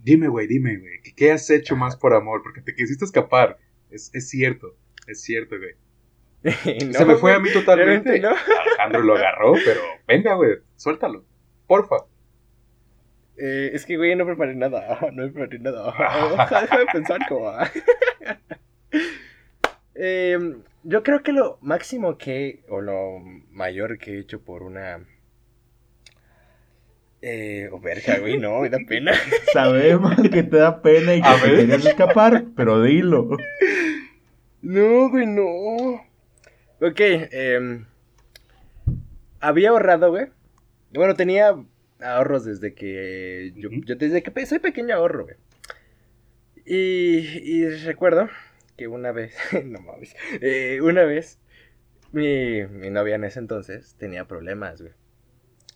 [0.03, 2.41] dime, güey, dime, güey, ¿qué, qué has hecho más por amor?
[2.43, 3.57] Porque te quisiste escapar.
[3.89, 4.76] Es, es cierto,
[5.07, 5.76] es cierto, güey.
[6.88, 8.19] No, Se me fue a mí totalmente.
[8.19, 8.30] no.
[8.30, 11.24] Alejandro lo agarró, pero venga, güey, suéltalo.
[11.67, 11.97] Porfa.
[13.43, 14.99] Eh, es que, güey, no preparé nada.
[15.13, 15.93] No preparé nada.
[16.61, 17.51] Deja de pensar como.
[19.95, 20.37] Eh,
[20.83, 23.19] yo creo que lo máximo que, o lo
[23.49, 24.99] mayor que he hecho por una.
[27.23, 29.11] Eh, o verga, güey, no, me da pena.
[29.53, 33.37] Sabemos que te da pena y que te querías escapar, pero dilo.
[34.61, 36.03] No, güey, no.
[36.79, 37.85] Ok, em,
[39.39, 40.27] había ahorrado, güey.
[40.93, 41.55] Bueno, tenía
[42.02, 43.54] ahorros desde que.
[43.56, 45.36] Yo, desde que soy pequeño ahorro, güey.
[46.66, 48.30] Y, y recuerdo
[48.78, 49.36] que una vez.
[49.66, 50.16] no mames.
[50.41, 51.39] eh, una vez.
[52.12, 54.93] Mi, mi novia en ese entonces tenía problemas, güey.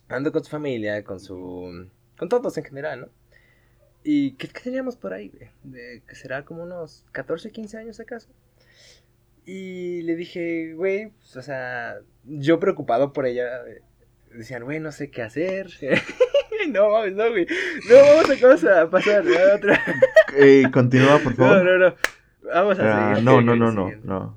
[0.08, 1.88] Ando con su familia, con su.
[2.18, 3.08] Con todos en general, ¿no?
[4.04, 5.50] ¿Y qué, qué teníamos por ahí, güey?
[5.64, 8.28] De, que será como unos 14, 15 años acaso.
[9.44, 13.82] Y le dije, güey, pues, o sea, yo preocupado por ella, eh,
[14.38, 15.68] decían, güey, no sé qué hacer.
[16.68, 17.46] no, mames, no, güey.
[17.88, 19.82] No, vamos a, vamos a pasar a otra.
[20.36, 21.64] Eh, continúa, por No, favor.
[21.64, 21.94] no, no.
[22.52, 23.24] Vamos a Ah, seguir.
[23.24, 24.36] no, no, no, no, no.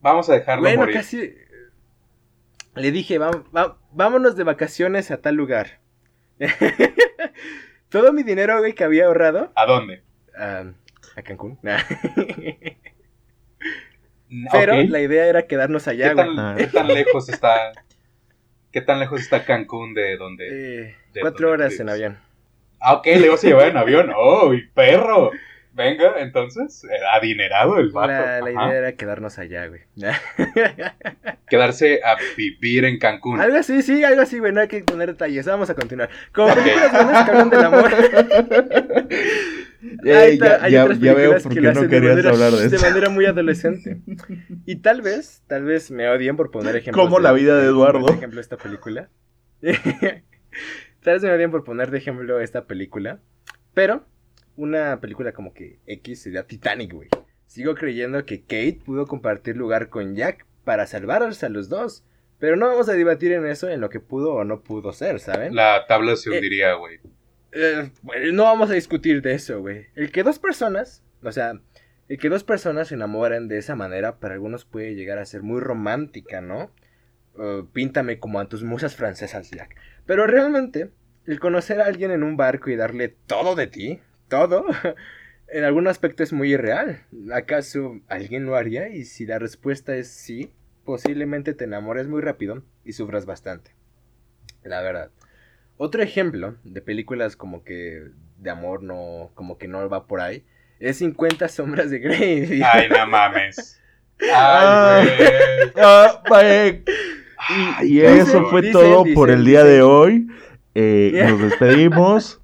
[0.00, 0.94] Vamos a dejarlo Bueno, morir.
[0.94, 1.34] casi.
[2.74, 5.78] Le dije, "Va- va- vámonos de vacaciones a tal lugar.
[7.88, 9.52] Todo mi dinero, güey, que había ahorrado.
[9.54, 10.02] ¿A dónde?
[10.36, 11.58] a Cancún.
[14.52, 14.88] Pero Ok.
[14.88, 16.34] la idea era quedarnos allá, ¿Qué, güey.
[16.36, 17.72] tan, qué tan lejos está?
[18.74, 20.48] ¿Qué tan lejos está Cancún de donde?
[20.50, 21.80] Eh, ¿De cuatro horas vives?
[21.80, 22.18] en avión.
[22.80, 24.10] Ah, ok, le ibas a llevar en avión.
[24.16, 25.30] ¡Oh, y perro!
[25.74, 28.08] Venga, entonces, adinerado el vato.
[28.08, 29.82] La, idea era quedarnos allá, güey.
[31.48, 33.40] Quedarse a vivir en Cancún.
[33.40, 34.52] algo así, sí, algo así, güey.
[34.52, 35.46] No hay que poner detalles.
[35.46, 36.10] Vamos a continuar.
[36.32, 37.92] Como películas buenas que hablan del amor.
[40.04, 41.70] Eh, Hay ya, ta- hay ya- otras ya veo películas por que qué lo no
[41.80, 42.88] hacen de querías manera- hablar de De esto.
[42.88, 44.00] manera muy adolescente.
[44.66, 47.04] Y tal vez, tal vez me odien por poner ejemplos.
[47.04, 48.06] Como la vida de Eduardo.
[48.06, 49.10] Por ejemplo, esta película.
[51.02, 53.20] tal vez me odien por poner de ejemplo esta película.
[53.74, 54.06] Pero,
[54.56, 57.08] una película como que X sería Titanic, güey.
[57.46, 62.04] Sigo creyendo que Kate pudo compartir lugar con Jack para salvarse a los dos.
[62.38, 65.20] Pero no vamos a debatir en eso, en lo que pudo o no pudo ser,
[65.20, 65.54] ¿saben?
[65.54, 66.96] La tabla se Eh, hundiría, güey.
[66.96, 67.00] Eh,
[68.02, 69.86] bueno, no vamos a discutir de eso, güey.
[69.94, 71.60] El que dos personas, o sea,
[72.08, 75.42] el que dos personas se enamoren de esa manera, para algunos puede llegar a ser
[75.42, 76.70] muy romántica, ¿no?
[77.38, 79.76] Eh, píntame como a tus musas francesas, Jack.
[80.06, 80.90] Pero realmente,
[81.26, 84.66] el conocer a alguien en un barco y darle todo de ti, todo,
[85.48, 87.02] en algún aspecto es muy irreal.
[87.32, 88.88] ¿Acaso alguien lo haría?
[88.88, 90.52] Y si la respuesta es sí,
[90.84, 93.74] posiblemente te enamores muy rápido y sufras bastante.
[94.62, 95.10] La verdad.
[95.76, 98.04] Otro ejemplo de películas como que
[98.38, 100.44] de amor no, como que no va por ahí,
[100.80, 102.62] es 50 sombras de Grey.
[102.72, 103.80] Ay, no mames.
[104.32, 105.00] Ah.
[105.00, 105.08] Ay,
[106.26, 106.84] güey.
[107.46, 110.26] Ah, eh, y Dicen, eso fue dicen, todo dicen, por el día de hoy.
[110.74, 112.40] Eh, nos despedimos.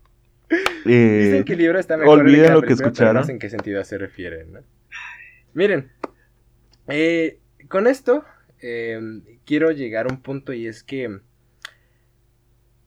[0.84, 3.16] Eh, Dicen que el libro está mejor olviden lo que escucharon.
[3.16, 4.60] No sé en qué sentido se refieren, ¿no?
[5.54, 5.90] Miren,
[6.88, 8.24] eh, con esto
[8.60, 9.00] eh,
[9.44, 11.20] quiero llegar a un punto y es que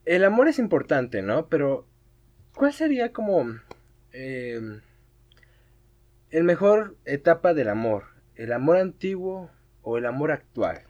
[0.05, 1.47] el amor es importante, ¿no?
[1.47, 1.87] Pero
[2.55, 3.45] ¿cuál sería como
[4.11, 4.59] eh,
[6.29, 8.03] el mejor etapa del amor?
[8.35, 9.49] ¿El amor antiguo
[9.81, 10.81] o el amor actual?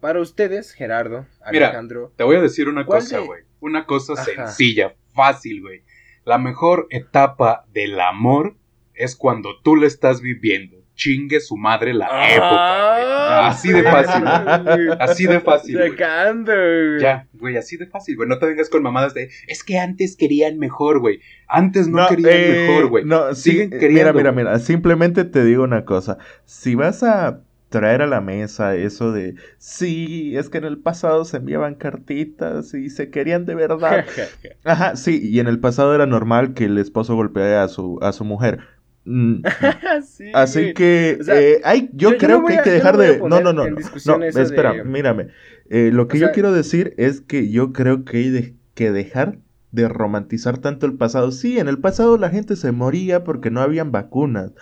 [0.00, 3.42] Para ustedes, Gerardo, Mira, Alejandro, Te voy a decir una ¿Cuál cosa, de- güey.
[3.60, 4.24] Una cosa Ajá.
[4.24, 5.82] sencilla, fácil, güey.
[6.24, 8.56] La mejor etapa del amor
[8.94, 10.79] es cuando tú le estás viviendo.
[11.00, 13.48] Chingue su madre la época, güey.
[13.48, 14.98] Así de fácil, güey.
[15.00, 15.90] Así de fácil, güey.
[15.92, 17.00] Sacando, güey.
[17.00, 18.28] Ya, güey, así de fácil, güey.
[18.28, 21.20] No te vengas con mamadas de, es que antes querían mejor, güey.
[21.48, 23.04] Antes no, querían eh, mejor, güey.
[23.06, 24.12] No, Siguen eh, queriendo.
[24.12, 24.58] Mira, mira, mira.
[24.58, 26.18] Simplemente te digo una cosa.
[26.44, 27.40] Si vas a
[27.70, 32.74] traer a la mesa eso de, sí, es que en el pasado se enviaban cartitas
[32.74, 34.04] y se querían de verdad.
[34.64, 38.12] Ajá, sí, y en el pasado era normal que el esposo golpeara a su, a
[38.12, 38.58] su mujer.
[39.04, 39.42] Mm,
[40.06, 40.74] Sí, Así güey.
[40.74, 42.94] que O sea, eh, hay, yo, yo- yo creo no que hay que no dejar
[42.94, 43.18] a de...
[43.18, 45.28] No, no, no, no, no, espera, de- mírame.
[45.70, 48.54] Eh, lo que O yo sea- quiero decir es que yo creo que hay de-
[48.74, 49.38] que dejar
[49.72, 51.30] de romantizar tanto el pasado.
[51.32, 54.52] Sí, en el pasado la gente se moría porque no habían vacunas.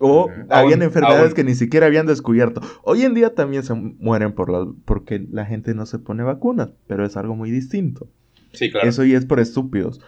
[0.00, 1.34] O habían Aún- enfermedades aún.
[1.34, 2.60] que ni siquiera habían descubierto.
[2.84, 6.70] Hoy en día también se mueren por la- porque la gente no se pone vacunas,
[6.86, 8.08] pero es algo muy distinto.
[8.52, 8.88] Sí, claro.
[8.88, 10.00] Eso ya es por estúpidos.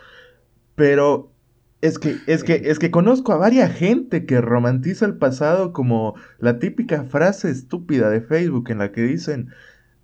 [0.76, 1.32] Pero
[1.80, 6.14] es que, es que, es que conozco a varias gente que romantiza el pasado como
[6.38, 9.48] la típica frase estúpida de Facebook en la que dicen,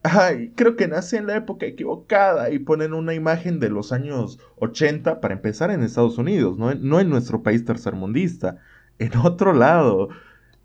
[0.03, 4.39] ay, creo que nací en la época equivocada y ponen una imagen de los años
[4.57, 8.57] 80 para empezar en Estados Unidos, no en, no en nuestro país tercermundista,
[8.99, 10.09] en otro lado.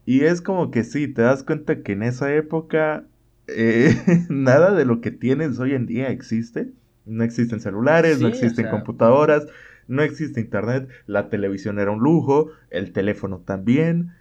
[0.05, 3.05] Y es como que sí, te das cuenta que en esa época
[3.47, 3.95] eh,
[4.30, 6.72] nada de lo que tienes hoy en día existe.
[7.05, 9.47] No existen celulares, no o existen sea, computadoras,
[9.92, 14.12] no existe internet, la televisión era un lujo, el teléfono también.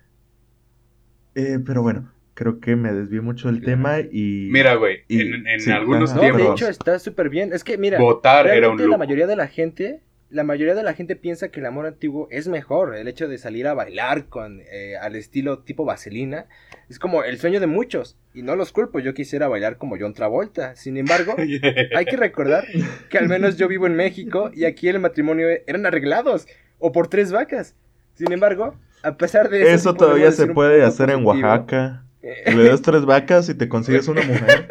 [1.34, 3.82] Eh, pero bueno, creo que me desvié mucho del Claro.
[3.82, 4.48] tema y...
[4.50, 7.52] Mira, güey, en, en sí, algunos ajá, No, de tiempos hecho está súper bien.
[7.52, 8.90] Es que mira, votar era un realmente lujo.
[8.90, 12.28] la mayoría de la gente, la mayoría de la gente piensa que el amor antiguo
[12.30, 12.94] es mejor.
[12.94, 16.46] El hecho de salir a bailar con eh, al estilo tipo vaselina
[16.88, 18.16] es como el sueño de muchos.
[18.32, 20.76] Y no los culpo, yo quisiera bailar como John Travolta.
[20.76, 21.34] Sin embargo,
[21.96, 22.64] hay que recordar
[23.08, 26.46] que al menos yo vivo en México y aquí el matrimonio eran arreglados
[26.78, 27.74] o por tres vacas.
[28.14, 31.24] Sin embargo, a pesar de eso, Eso todavía se puede hacer en.
[31.24, 32.04] Oaxaca.
[32.22, 34.68] Eh, Le das tres vacas y te consigues una mujer.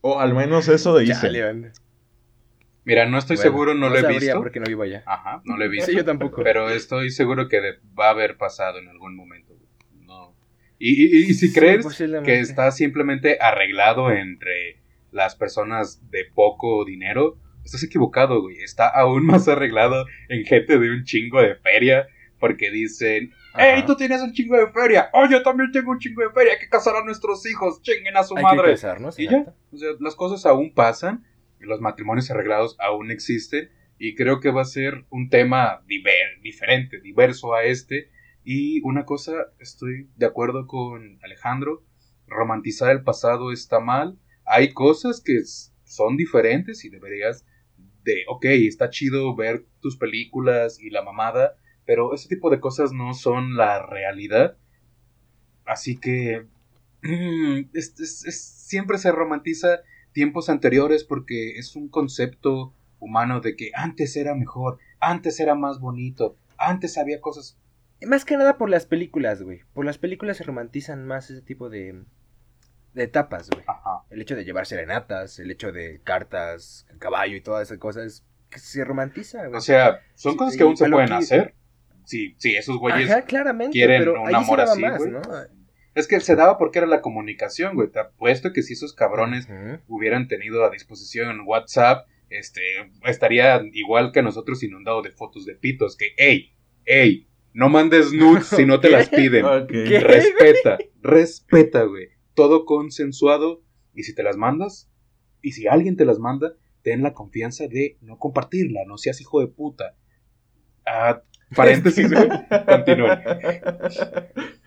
[0.00, 1.72] O al menos eso chale, banda.
[2.84, 4.38] Mira, no estoy Bueno, seguro, no, lo he visto.
[4.38, 5.02] porque no vivo allá.
[5.06, 5.90] Ajá, no lo he visto.
[5.90, 6.42] Sí, yo tampoco.
[6.42, 9.54] Pero estoy seguro que de- va a haber pasado en algún momento.
[10.00, 10.36] No.
[10.78, 11.86] Y, y- y si Sí, crees
[12.24, 14.80] que está simplemente arreglado entre
[15.12, 18.56] las personas de poco dinero, estás equivocado, güey.
[18.62, 22.06] Está aún más arreglado en gente de un chingo de feria.
[22.40, 25.08] Porque dicen, ¡Ey, tú tienes un chingo de feria!
[25.12, 26.54] ¡Oh, yo también tengo un chingo de feria!
[26.54, 27.80] ¡Hay que casar a nuestros hijos!
[27.82, 28.72] ¡Chinguen a su Hay que madre!
[28.72, 31.24] casarnos, Y ya, o sea, las cosas aún pasan,
[31.62, 37.00] los matrimonios arreglados aún existen, y creo que va a ser un tema diver- diferente,
[37.00, 38.10] diverso a este.
[38.44, 41.84] Y una cosa, estoy de acuerdo con Alejandro,
[42.26, 44.18] romantizar el pasado está mal.
[44.44, 45.40] Hay cosas que
[45.84, 47.46] son diferentes y deberías
[48.02, 51.56] de, ok, está chido ver tus películas y la mamada,
[51.86, 54.56] pero ese tipo de cosas no son la realidad.
[55.64, 56.46] Así que
[58.30, 59.80] siempre se romantiza
[60.12, 65.80] tiempos anteriores porque es un concepto humano de que antes era mejor, antes era más
[65.80, 67.58] bonito, antes había cosas...
[68.06, 69.60] Más que nada por las películas, güey.
[69.74, 72.02] Por las películas se romantizan más ese tipo de,
[72.94, 73.64] de etapas, güey.
[73.66, 74.02] Ajá.
[74.10, 78.58] El hecho de llevar serenatas, el hecho de cartas, caballo y todas esas cosas, que
[78.58, 79.54] se romantiza, güey.
[79.56, 81.54] O sea, son Sí, cosas que aún se pueden que- hacer.
[82.04, 85.12] Sí, sí, esos güeyes Ajá, claramente, quieren pero un amor así, más, güey.
[85.12, 85.20] ¿no?
[85.94, 87.90] Es que se daba porque era la comunicación, güey.
[87.90, 89.46] Te apuesto que si esos cabrones
[89.88, 92.62] hubieran tenido a disposición WhatsApp, este,
[93.04, 95.96] estaría igual que nosotros inundado de fotos de pitos.
[95.96, 96.54] Que, hey,
[96.86, 99.44] hey, no mandes nudes si no te las piden.
[99.44, 99.68] Ok.
[99.68, 100.00] ¿Qué?
[100.00, 102.08] Respeta, respeta, güey.
[102.34, 103.62] Todo consensuado.
[103.94, 104.90] Y si te las mandas,
[105.42, 108.80] y si alguien te las manda, ten la confianza de no compartirla.
[108.86, 109.96] No seas hijo de puta.
[110.86, 111.22] Ah,
[111.54, 112.28] paréntesis, güey.
[112.66, 113.18] Continúen.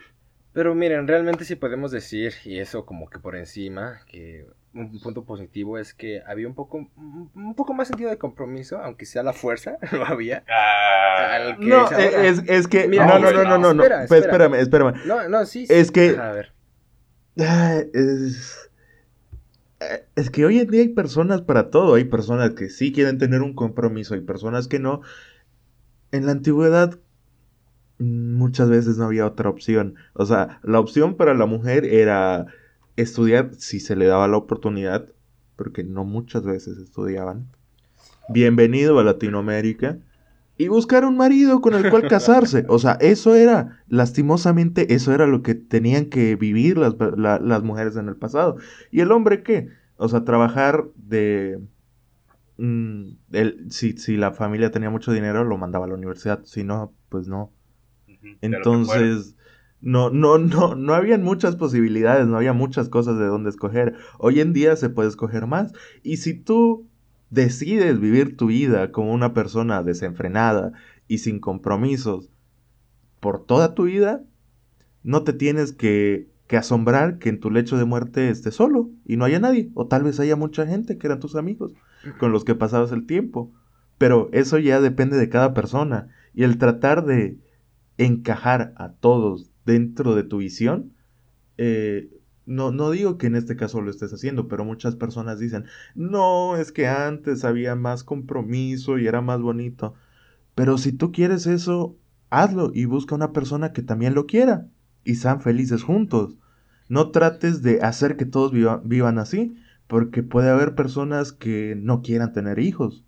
[0.56, 5.26] Pero miren, realmente sí podemos decir, y eso como que por encima, que un punto
[5.26, 9.34] positivo es que había un poco, un poco más sentido de compromiso, aunque sea la
[9.34, 10.46] fuerza, lo había.
[10.50, 12.26] Ah, Al que No, es ahora.
[12.28, 12.88] es, es que...
[12.88, 13.84] Mira, no, no, no, no, no, no.
[13.84, 14.46] espera, Pues, espera.
[14.46, 14.94] espérame, espérame.
[15.06, 15.66] No, no, sí.
[15.70, 15.94] Es sí.
[15.94, 16.54] que- Ajá, a ver.
[17.38, 18.70] Ah, Es...
[19.82, 21.96] eh, es que hoy en día hay personas para todo.
[21.96, 25.02] Hay personas que sí quieren tener un compromiso, hay personas que no.
[26.14, 26.98] En la antigüedad
[28.00, 29.96] muchas veces no había otra opción.
[30.14, 32.48] O sea, la opción para la mujer era
[32.96, 35.08] estudiar si se le daba la oportunidad,
[35.56, 37.48] porque no muchas veces estudiaban.
[38.30, 39.98] Bienvenido a Latinoamérica.
[40.58, 42.66] Y buscar un marido con el cual casarse.
[42.70, 47.62] O sea, eso era, lastimosamente, eso era lo que tenían que vivir las, la- las
[47.64, 48.56] mujeres en el pasado.
[48.90, 49.68] ¿Y el hombre qué?
[49.98, 51.60] O sea, trabajar de...
[52.58, 56.44] mm, el- si, si la familia tenía mucho dinero, lo mandaba a la universidad.
[56.46, 57.52] Si no, pues no.
[58.42, 59.36] Entonces,
[59.82, 63.96] no, no, no, no habían muchas posibilidades, no había muchas cosas de dónde escoger.
[64.18, 65.74] Hoy en día se puede escoger más.
[66.04, 66.88] Y si tú
[67.30, 70.74] decides vivir tu vida como una persona desenfrenada
[71.08, 72.30] y sin compromisos
[73.20, 74.24] por toda tu vida,
[75.04, 79.18] no te tienes que, que asombrar que en tu lecho de muerte estés solo y
[79.18, 79.70] no haya nadie.
[79.76, 81.74] O tal vez haya mucha gente que eran tus amigos
[82.20, 83.52] con los que pasabas el tiempo.
[83.98, 86.10] Pero eso ya depende de cada persona.
[86.34, 87.38] Y el tratar de
[87.98, 90.94] encajar a todos dentro de tu visión,
[91.58, 92.10] eh,
[92.46, 95.66] no, no digo que en este caso lo estés haciendo, pero muchas personas dicen,
[95.96, 99.96] no, es que antes había más compromiso y era más bonito.
[100.56, 101.98] Pero si tú quieres eso,
[102.30, 104.68] hazlo y busca una persona que también lo quiera.
[105.04, 106.36] y sean felices juntos.
[106.90, 109.56] No trates de hacer que todos viva- vivan así,
[109.88, 113.06] porque puede haber personas que no quieran tener hijos.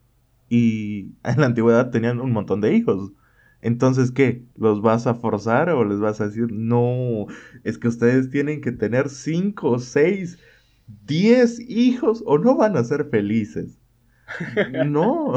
[0.49, 3.13] Y en la antigüedad tenían un montón de hijos.
[3.61, 4.43] Entonces, ¿qué?
[4.55, 7.25] ¿Los vas a forzar o les vas a decir, no,
[7.63, 10.39] es que ustedes tienen que tener cinco, seis,
[10.87, 13.79] diez hijos o no van a ser felices?
[14.73, 15.33] No.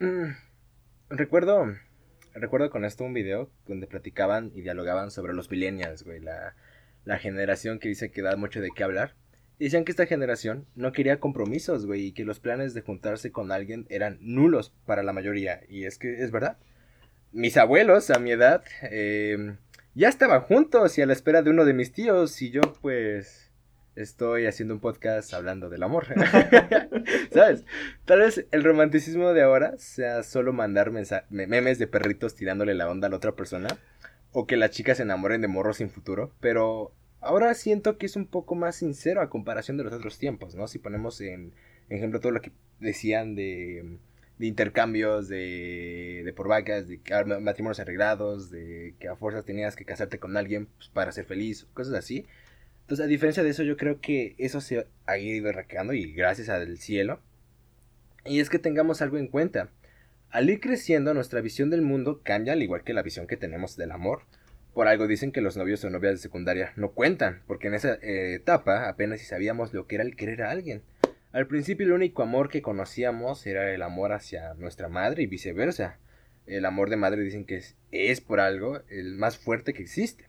[0.00, 0.32] Mm,
[1.10, 1.66] Recuerdo,
[2.34, 6.56] recuerdo con esto un video donde platicaban y dialogaban sobre los millennials, güey, la,
[7.04, 9.16] la generación que dice que da mucho de qué hablar.
[9.64, 13.52] Decían que esta generación no quería compromisos, güey, y que los planes de juntarse con
[13.52, 15.60] alguien eran nulos para la mayoría.
[15.68, 16.56] Y es que es verdad.
[17.30, 19.56] Mis abuelos, a mi edad, eh,
[19.94, 23.50] ya estaban juntos y a la espera de uno de mis tíos, y yo, pues,
[23.96, 26.06] estoy haciendo un podcast hablando del amor.
[27.32, 27.64] ¿Sabes?
[28.06, 33.08] Tal vez el romanticismo de ahora sea solo mandar memes de perritos tirándole la onda
[33.08, 33.68] a la otra persona.
[34.32, 36.32] O que las chicas se enamoren de morros sin futuro.
[36.40, 40.54] Pero ahora siento que es un poco más sincero a comparación de los otros tiempos,
[40.54, 40.68] ¿no?
[40.68, 41.52] Si ponemos en
[41.88, 43.98] ejemplo todo lo que decían de,
[44.38, 47.00] de intercambios, de, de por vacas, de
[47.40, 51.66] matrimonios arreglados, de que a fuerzas tenías que casarte con alguien pues, para ser feliz,
[51.74, 52.26] cosas así.
[52.82, 56.48] Entonces, a diferencia de eso, yo creo que eso se ha ido erradicando y gracias
[56.48, 57.20] al cielo.
[58.24, 59.68] Y es que tengamos algo en cuenta.
[60.30, 63.76] Al ir creciendo, nuestra visión del mundo cambia al igual que la visión que tenemos
[63.76, 64.22] del amor.
[64.74, 67.94] Por algo dicen que los novios o novias de secundaria no cuentan, porque en esa
[67.94, 70.82] eh, etapa apenas si sabíamos lo que era el querer a alguien.
[71.32, 75.98] Al principio el único amor que conocíamos era el amor hacia nuestra madre y viceversa.
[76.46, 80.24] El amor de madre dicen que es, es por algo el más fuerte que existe.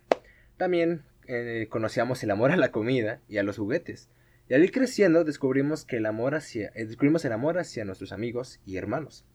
[0.57, 4.09] También eh, conocíamos el amor a la comida y a los juguetes.
[4.49, 8.11] Y al ir creciendo descubrimos que el amor hacia eh, descubrimos el amor hacia nuestros
[8.11, 9.25] amigos y hermanos.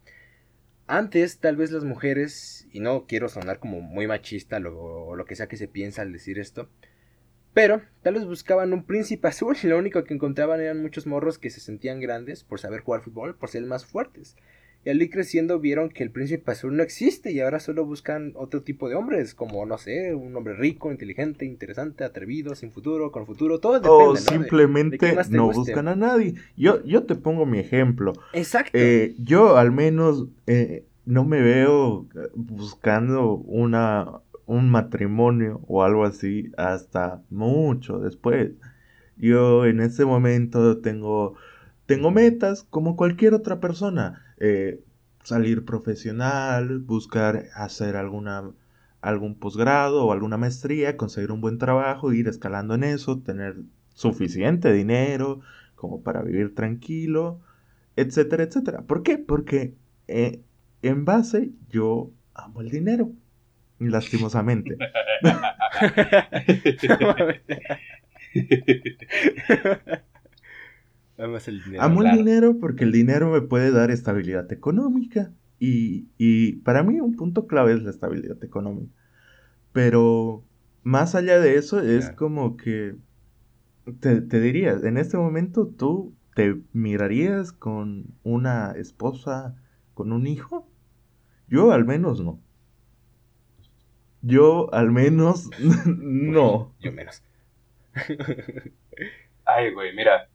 [0.88, 5.24] Antes tal vez las mujeres y no quiero sonar como muy machista lo- o lo
[5.24, 6.68] que sea que se piensa al decir esto,
[7.54, 11.38] pero tal vez buscaban un príncipe azul y lo único que encontraban eran muchos morros
[11.38, 14.36] que se sentían grandes por saber jugar fútbol, por ser más fuertes.
[14.86, 18.32] Y al ir creciendo vieron que el príncipe azul no existe y ahora solo buscan
[18.36, 23.12] otro tipo de hombres, como, no sé, un hombre rico, inteligente, interesante, atrevido, sin futuro,
[23.12, 24.30] con futuro, todo depende, O ¿no?
[24.30, 24.54] De-
[24.98, 25.72] de simplemente más te no guste.
[25.72, 26.34] buscan a nadie.
[26.56, 28.12] Yo, yo te pongo mi ejemplo.
[28.32, 28.78] Exacto.
[28.78, 36.04] Eh, yo al menos eh, no me veo eh, buscando una, un matrimonio o algo
[36.04, 38.52] así hasta mucho después.
[39.16, 41.34] Yo en ese momento tengo,
[41.86, 44.22] tengo metas como cualquier otra persona.
[44.38, 44.80] Eh,
[45.22, 48.50] salir profesional, buscar hacer alguna,
[49.00, 53.56] algún posgrado o alguna maestría, conseguir un buen trabajo, ir escalando en eso, tener
[53.94, 55.40] suficiente dinero
[55.74, 57.40] como para vivir tranquilo
[57.96, 58.82] etcétera, etcétera.
[58.82, 59.18] ¿Por qué?
[59.18, 59.74] Porque
[60.06, 60.42] eh,
[60.82, 63.10] en base yo amo el dinero,
[63.78, 64.76] lastimosamente.
[71.18, 71.82] Vamos el dinero.
[71.82, 77.00] amo el dinero porque el dinero me puede dar estabilidad económica y, y para mí
[77.00, 78.92] un punto clave es la estabilidad económica.
[79.72, 80.44] Pero
[80.82, 82.16] más allá de eso es Claro.
[82.16, 82.96] como que
[84.00, 89.56] te, te diría, en este momento tú te mirarías con una esposa,
[89.94, 90.68] con un hijo.
[91.48, 92.40] Yo al menos no.
[94.22, 95.48] Yo al menos
[95.86, 96.74] no.
[96.80, 97.22] Yo menos.
[99.44, 100.28] Ay, güey, mira.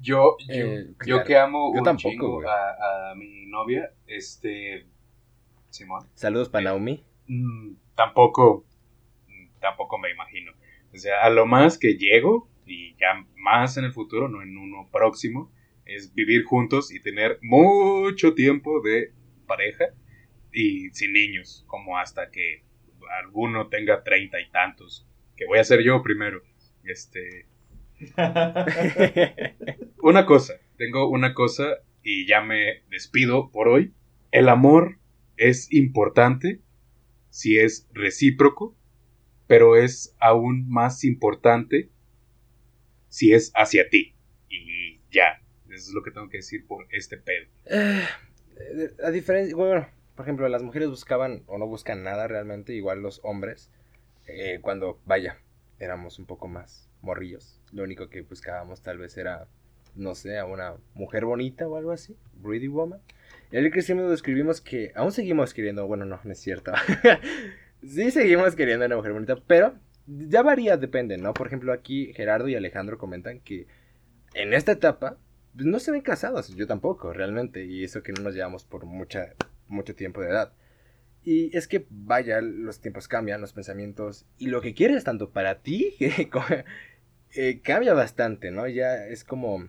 [0.00, 1.24] Yo, yo, Eh, yo claro.
[1.24, 2.48] que amo Yo un tampoco, chingo güey.
[2.48, 4.86] a, a mi novia, este.
[5.70, 6.08] Simón.
[6.14, 7.04] Saludos para Naomi.
[7.28, 8.64] mm, tampoco.
[9.60, 10.52] Tampoco me imagino.
[10.92, 14.56] O sea, a lo más que llego, y ya más en el futuro, no en
[14.56, 15.52] uno próximo,
[15.84, 19.12] es vivir juntos y tener mucho tiempo de
[19.46, 19.86] pareja
[20.52, 22.64] y sin niños, como hasta que
[23.22, 26.42] alguno tenga treinta y tantos, que voy a ser yo primero.
[26.84, 27.46] Este,
[30.02, 33.92] una cosa, tengo una cosa y ya me despido por hoy.
[34.30, 34.98] El amor
[35.36, 36.60] es importante
[37.30, 38.74] si es recíproco,
[39.46, 41.90] pero es aún más importante
[43.08, 44.14] si es hacia ti.
[44.48, 47.46] Y ya, eso es lo que tengo que decir por este pedo.
[47.66, 48.06] Eh,
[49.04, 53.20] a diferencia, bueno, por ejemplo, las mujeres buscaban o no buscan nada realmente, igual los
[53.22, 53.70] hombres,
[54.26, 55.38] eh, cuando, vaya,
[55.78, 57.59] éramos un poco más morrillos.
[57.72, 59.46] Lo único que buscábamos tal vez era,
[59.94, 63.00] no sé, a una mujer bonita o algo así, Pretty Woman.
[63.52, 66.72] Y ir creciendo describimos que, aún seguimos queriendo, bueno, no, no es cierto.
[67.82, 69.74] sí seguimos queriendo a una mujer bonita, pero
[70.06, 71.34] ya varía, depende, ¿no?
[71.34, 73.66] Por ejemplo, aquí Gerardo y Alejandro comentan que
[74.34, 75.18] en esta etapa
[75.54, 78.86] pues, no se ven casados, yo tampoco, realmente, y eso que no nos llevamos por
[78.86, 79.34] mucha,
[79.68, 80.52] mucho tiempo de edad.
[81.22, 85.60] Y es que, vaya, los tiempos cambian, los pensamientos y lo que quieres tanto para
[85.60, 85.94] ti
[87.34, 88.66] eh, cambia bastante, ¿no?
[88.66, 89.68] Ya es como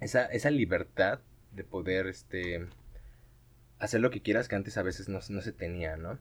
[0.00, 1.20] esa, esa libertad
[1.52, 2.66] de poder este,
[3.78, 6.18] hacer lo que quieras que antes a veces no, se tenía, ¿no?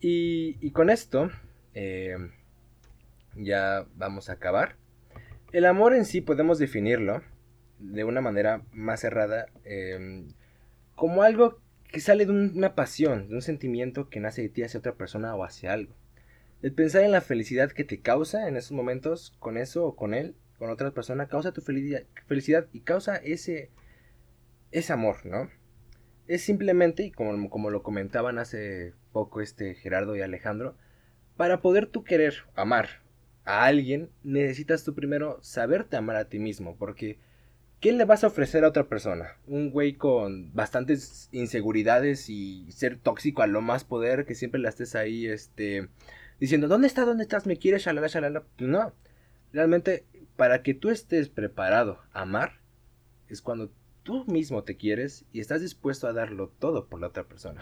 [0.00, 1.30] Y, con esto
[1.72, 2.16] eh,
[3.36, 4.76] ya vamos a acabar.
[5.52, 7.22] El amor en sí podemos definirlo
[7.78, 10.26] de una manera más cerrada eh,
[10.94, 11.60] como algo
[11.90, 15.34] que sale de una pasión, de un sentimiento que nace de ti hacia otra persona
[15.34, 15.94] o hacia algo.
[16.64, 20.14] El pensar en la felicidad que te causa en esos momentos con eso o con
[20.14, 23.70] él, con otra persona, causa tu felicidad y causa ese,
[24.70, 25.50] ese amor, ¿no?
[26.26, 30.74] Es simplemente, y como, como lo comentaban hace poco este Gerardo y Alejandro,
[31.36, 33.02] para poder tú querer amar
[33.44, 37.18] a alguien, necesitas tú primero saberte amar a ti mismo, porque
[37.80, 39.36] ¿qué le vas a ofrecer a otra persona?
[39.46, 44.70] Un güey con bastantes inseguridades y ser tóxico a lo más poder, que siempre la
[44.70, 45.90] estés ahí, este,
[46.44, 47.04] diciendo, ¿dónde está?
[47.04, 47.46] ¿Dónde estás?
[47.46, 47.82] ¿Me quieres?
[47.82, 48.42] Shalala, shalala.
[48.56, 48.92] Pues no.
[49.52, 50.04] Realmente,
[50.36, 52.60] para que tú estés preparado a amar,
[53.28, 53.70] es cuando
[54.02, 57.60] tú mismo te quieres y estás dispuesto a darlo todo por la otra persona.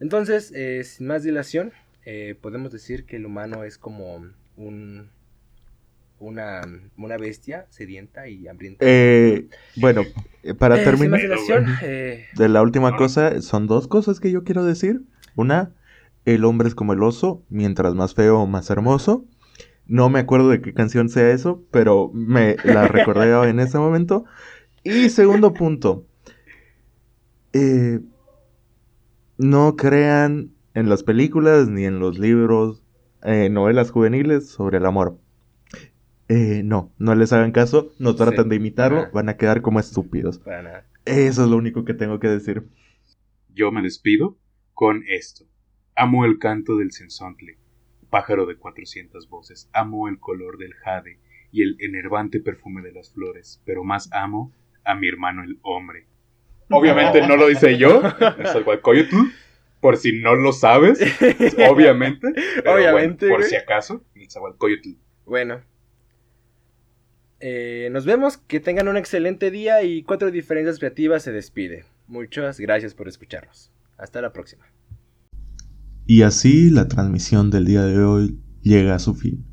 [0.00, 1.72] Entonces, eh, sin más dilación,
[2.04, 4.24] eh, podemos decir que el humano es como
[4.56, 5.10] un
[6.18, 6.62] una,
[6.96, 8.84] una bestia sedienta y hambrienta.
[8.88, 10.02] Eh, bueno,
[10.58, 15.02] para Eh, terminar, de la última cosa, son dos cosas que yo quiero decir.
[15.34, 15.72] Una,
[16.26, 19.24] el hombre es como el oso, mientras más feo, más hermoso.
[19.86, 24.24] No me acuerdo de qué canción sea eso, pero me la recordé en ese momento.
[24.84, 26.04] Y segundo punto,
[27.52, 28.00] eh,
[29.38, 32.82] no crean en las películas ni en los libros,
[33.22, 35.18] eh, novelas juveniles sobre el amor.
[36.28, 38.50] Eh, no, no les hagan caso, no traten Sí.
[38.50, 40.40] de imitarlo, van a quedar como estúpidos.
[41.04, 42.68] Eso es lo único que tengo que decir.
[43.54, 44.36] Yo me despido
[44.74, 45.46] con esto.
[45.96, 47.56] Amo el canto del censontle,
[48.10, 49.70] pájaro de cuatrocientas voces.
[49.72, 51.18] Amo el color del jade
[51.50, 54.52] y el enervante perfume de las flores, pero más amo
[54.84, 56.06] a mi hermano el hombre.
[56.70, 58.02] Obviamente no lo dice yo,
[58.38, 58.54] es
[59.80, 61.00] por si no lo sabes,
[61.70, 62.28] obviamente.
[62.66, 64.90] Obviamente, bueno, por si acaso, Nezahualcóyotl.
[65.24, 65.62] Bueno.
[67.40, 71.84] Eh, nos vemos, que tengan un excelente día y Cuatro Diferencias Creativas se despide.
[72.06, 73.70] Muchas gracias por escucharnos.
[73.98, 74.66] Hasta la próxima.
[76.08, 79.44] Y así la transmisión del día de hoy llega a su fin.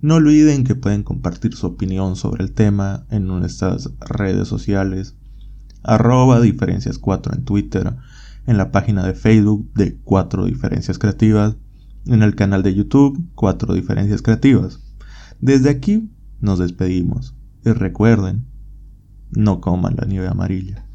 [0.00, 5.18] No olviden que pueden compartir su opinión sobre el tema en nuestras redes sociales,
[5.82, 7.96] arroba diferencias 4 en Twitter,
[8.46, 11.56] en la página de Facebook de 4 diferencias creativas,
[12.06, 14.80] en el canal de YouTube 4 diferencias creativas.
[15.38, 18.46] Desde aquí nos despedimos y recuerden,
[19.32, 20.89] no coman la nieve amarilla.